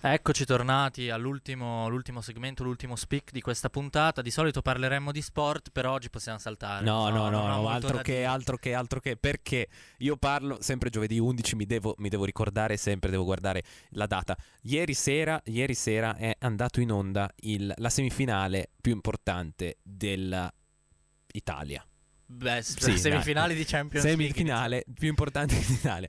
[0.00, 1.90] Eccoci tornati all'ultimo
[2.20, 4.22] segmento, l'ultimo speak di questa puntata.
[4.22, 6.84] Di solito parleremmo di sport, però oggi possiamo saltare.
[6.84, 9.66] No, no, no, no altro, che, altro, che, altro che, perché
[9.98, 14.36] io parlo sempre giovedì 11, mi devo, mi devo, ricordare sempre, devo guardare la data.
[14.62, 21.84] Ieri sera, ieri sera è andato in onda il, la semifinale più importante dell'Italia.
[22.30, 23.62] Beh, sì, semifinali dai.
[23.62, 24.92] di Champions semifinale League.
[24.92, 26.08] più importante d'Italia,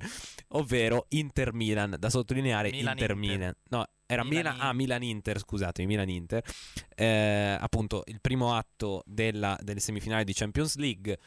[0.50, 3.56] ovvero Inter Milan, da sottolineare Milan Inter Milan.
[3.70, 6.44] No, era Milan, Milan ah, Milan Inter, scusatemi, Milan Inter.
[6.94, 11.18] Eh, appunto, il primo atto della, delle semifinali di Champions League.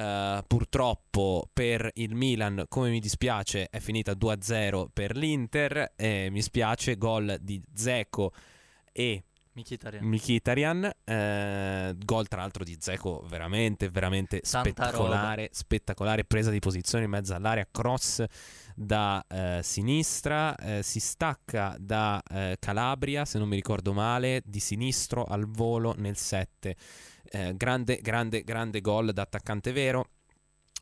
[0.00, 5.92] Uh, purtroppo per il Milan, come mi dispiace, è finita 2-0 per l'Inter.
[5.94, 8.32] Eh, mi spiace, gol di Zeco
[8.90, 9.24] e
[9.60, 10.04] Mkhitaryan.
[10.04, 17.10] Mkhitaryan eh, gol tra l'altro di Zeco veramente, veramente spettacolare, spettacolare, presa di posizione in
[17.10, 18.24] mezzo all'area, cross
[18.74, 24.60] da eh, sinistra, eh, si stacca da eh, Calabria, se non mi ricordo male, di
[24.60, 26.76] sinistro al volo nel 7.
[27.32, 30.08] Eh, grande, grande, grande gol da attaccante vero.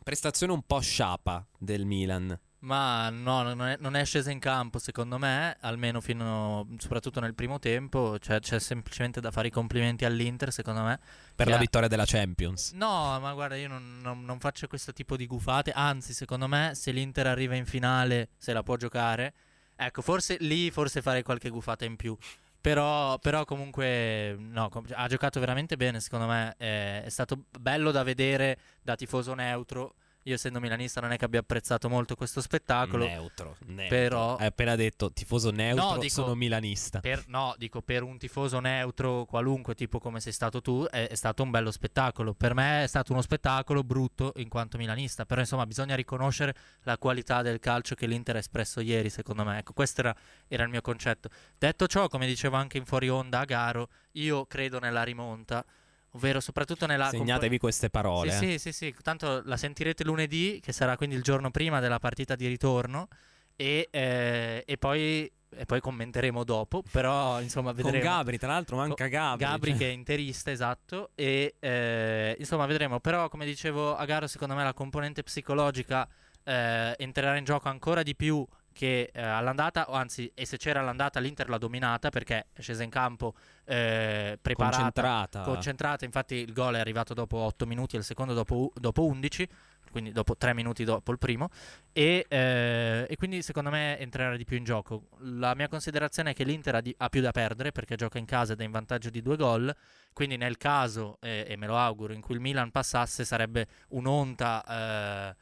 [0.02, 2.38] Prestazione un po' sciapa del Milan.
[2.60, 7.34] Ma no, non è, non è, scesa in campo secondo me, almeno fino, soprattutto nel
[7.34, 10.98] primo tempo, cioè, c'è semplicemente da fare i complimenti all'Inter secondo me.
[11.36, 11.58] Per la ha...
[11.58, 12.72] vittoria della Champions.
[12.72, 16.72] No, ma guarda, io non, non, non, faccio questo tipo di gufate, anzi secondo me
[16.74, 19.34] se l'Inter arriva in finale se la può giocare,
[19.76, 22.16] ecco, forse lì forse farei qualche gufata in più.
[22.60, 28.02] Però, però comunque no, ha giocato veramente bene secondo me, è, è stato bello da
[28.02, 33.06] vedere da tifoso neutro io essendo milanista non è che abbia apprezzato molto questo spettacolo.
[33.06, 33.96] Neutro, neutro.
[33.96, 34.36] Però...
[34.36, 37.00] Hai appena detto tifoso neutro, no, dico, sono milanista.
[37.00, 41.14] Per, no, dico per un tifoso neutro qualunque, tipo come sei stato tu, è, è,
[41.14, 42.34] stato un bello spettacolo.
[42.34, 45.24] Per me è stato uno spettacolo brutto in quanto milanista.
[45.24, 49.58] Però insomma bisogna riconoscere la qualità del calcio che l'Inter ha espresso ieri, secondo me.
[49.58, 50.14] Ecco, questo era,
[50.46, 51.30] era il mio concetto.
[51.56, 55.64] Detto ciò, come dicevo anche in fuori onda a Garo, io credo nella rimonta
[56.12, 57.08] ovvero soprattutto nella...
[57.08, 58.32] Segnatevi comp- queste parole.
[58.32, 58.58] Sì, eh.
[58.58, 62.34] sì, sì, sì, tanto la sentirete lunedì, che sarà quindi il giorno prima della partita
[62.34, 63.08] di ritorno,
[63.56, 67.98] e, eh, e poi e poi commenteremo dopo, però insomma vedremo.
[67.98, 69.44] Con Gabri, tra l'altro manca Gabri.
[69.44, 69.78] Gabri cioè.
[69.78, 74.62] che è interista, esatto, e eh, insomma vedremo, però come dicevo a gara secondo me
[74.62, 76.06] la componente psicologica
[76.44, 78.46] eh, entrerà in gioco ancora di più
[78.78, 82.84] che eh, all'andata, o anzi, e se c'era all'andata l'Inter l'ha dominata perché è scesa
[82.84, 85.40] in campo eh, preparata, Concentrata.
[85.40, 86.04] concentrata.
[86.04, 89.48] Infatti il gol è arrivato dopo 8 minuti e il secondo dopo, dopo 11,
[89.90, 91.48] quindi dopo 3 minuti dopo il primo.
[91.92, 95.08] E, eh, e quindi secondo me entrerà di più in gioco.
[95.22, 98.26] La mia considerazione è che l'Inter ha, di- ha più da perdere perché gioca in
[98.26, 99.74] casa ed è in vantaggio di due gol.
[100.12, 105.34] Quindi nel caso, eh, e me lo auguro, in cui il Milan passasse sarebbe un'onta...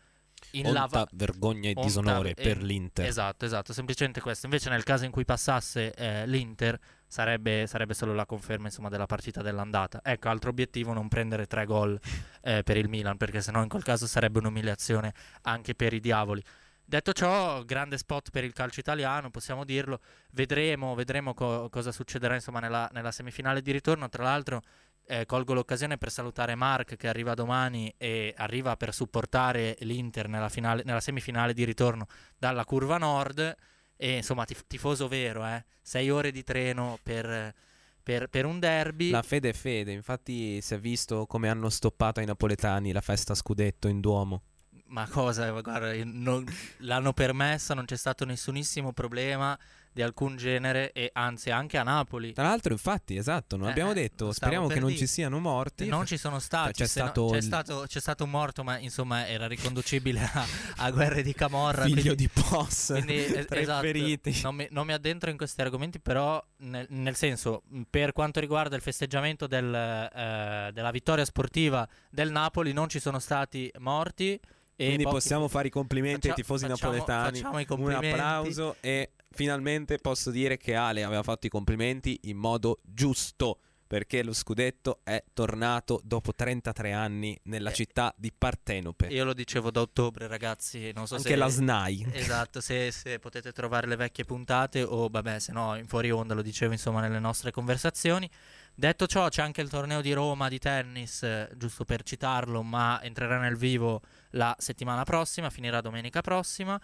[0.57, 3.07] eh, in Onta, lava, vergogna e onta disonore e- per l'Inter.
[3.07, 4.47] Esatto, esatto, semplicemente questo.
[4.47, 9.07] Invece nel caso in cui passasse eh, l'Inter sarebbe, sarebbe solo la conferma insomma, della
[9.07, 10.01] partita dell'andata.
[10.03, 11.99] Ecco, altro obiettivo non prendere tre gol
[12.43, 16.43] eh, per il Milan, perché sennò in quel caso sarebbe un'umiliazione anche per i diavoli.
[16.89, 19.99] Detto ciò, grande spot per il calcio italiano, possiamo dirlo.
[20.31, 24.09] Vedremo, vedremo co- cosa succederà insomma, nella, nella semifinale di ritorno.
[24.09, 24.63] Tra l'altro,
[25.07, 30.49] eh, colgo l'occasione per salutare Mark che arriva domani e arriva per supportare l'Inter nella,
[30.49, 33.57] finale- nella semifinale di ritorno dalla curva nord.
[33.97, 35.65] E insomma, tif- tifoso vero, eh?
[35.81, 37.55] Sei ore di treno per,
[38.03, 39.11] per- per un derby.
[39.11, 43.35] La fede è fede, infatti si è visto come hanno stoppato ai napoletani la festa
[43.35, 44.43] scudetto in Duomo.
[44.89, 45.51] Ma cosa?
[45.51, 46.45] Guarda, non-
[46.79, 49.59] l'hanno permessa, non c'è stato nessunissimo problema
[49.97, 52.35] di alcun genere e anzi anche a Napoli.
[52.35, 55.01] Tra l'altro, infatti, esatto, non Eh, abbiamo eh, detto, speriamo per che non dire.
[55.01, 55.87] ci siano morti.
[55.87, 58.77] Non ci sono stati, C'è se no- stato c'è, stato, c'è stato un morto, ma
[58.79, 60.45] insomma era riconducibile a,
[60.85, 61.85] a guerre di Camorra.
[61.85, 64.39] Figlio quindi- di Poss, quindi, esatto, feriti.
[64.43, 68.77] Non mi, non mi addentro in questi argomenti, però nel, nel senso, per quanto riguarda
[68.77, 74.39] il festeggiamento del, eh, della vittoria sportiva del Napoli, non ci sono stati morti.
[74.79, 77.37] E Quindi pochi- possiamo fare i complimenti ai Faccia- tifosi facciamo- napoletani.
[77.39, 78.09] facciamo i Un complimenti.
[78.09, 84.25] applauso e finalmente posso dire che Ale aveva fatto i complimenti in modo giusto perché
[84.25, 89.07] lo scudetto è tornato dopo 33 anni nella Eh, città di Partenope.
[89.07, 90.91] Io lo dicevo da ottobre, ragazzi.
[90.93, 92.09] Non so Anche se la SNAI.
[92.13, 96.35] Esatto, se, se potete trovare le vecchie puntate o vabbè, se no in fuori onda
[96.35, 98.29] lo dicevo insomma nelle nostre conversazioni.
[98.75, 103.01] Detto ciò, c'è anche il torneo di Roma di tennis, eh, giusto per citarlo, ma
[103.03, 106.79] entrerà nel vivo la settimana prossima, finirà domenica prossima.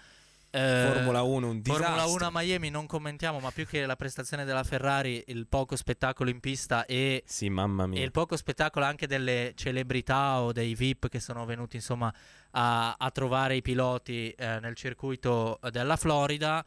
[0.55, 1.87] Eh, Formula 1 un disastro.
[1.87, 5.77] Formula 1 a Miami non commentiamo, ma più che la prestazione della Ferrari, il poco
[5.77, 8.05] spettacolo in pista e Sì, mamma e mia.
[8.05, 12.13] il poco spettacolo anche delle celebrità o dei VIP che sono venuti insomma
[12.51, 16.63] a, a trovare i piloti eh, nel circuito della Florida.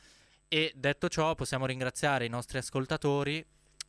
[0.48, 3.46] E detto ciò, possiamo ringraziare i nostri ascoltatori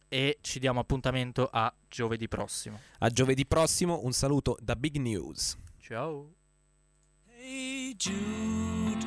[0.09, 2.81] e ci diamo appuntamento a giovedì prossimo.
[2.99, 5.57] A giovedì prossimo un saluto da Big News.
[5.81, 6.33] Ciao.
[7.39, 9.07] Hey Jude,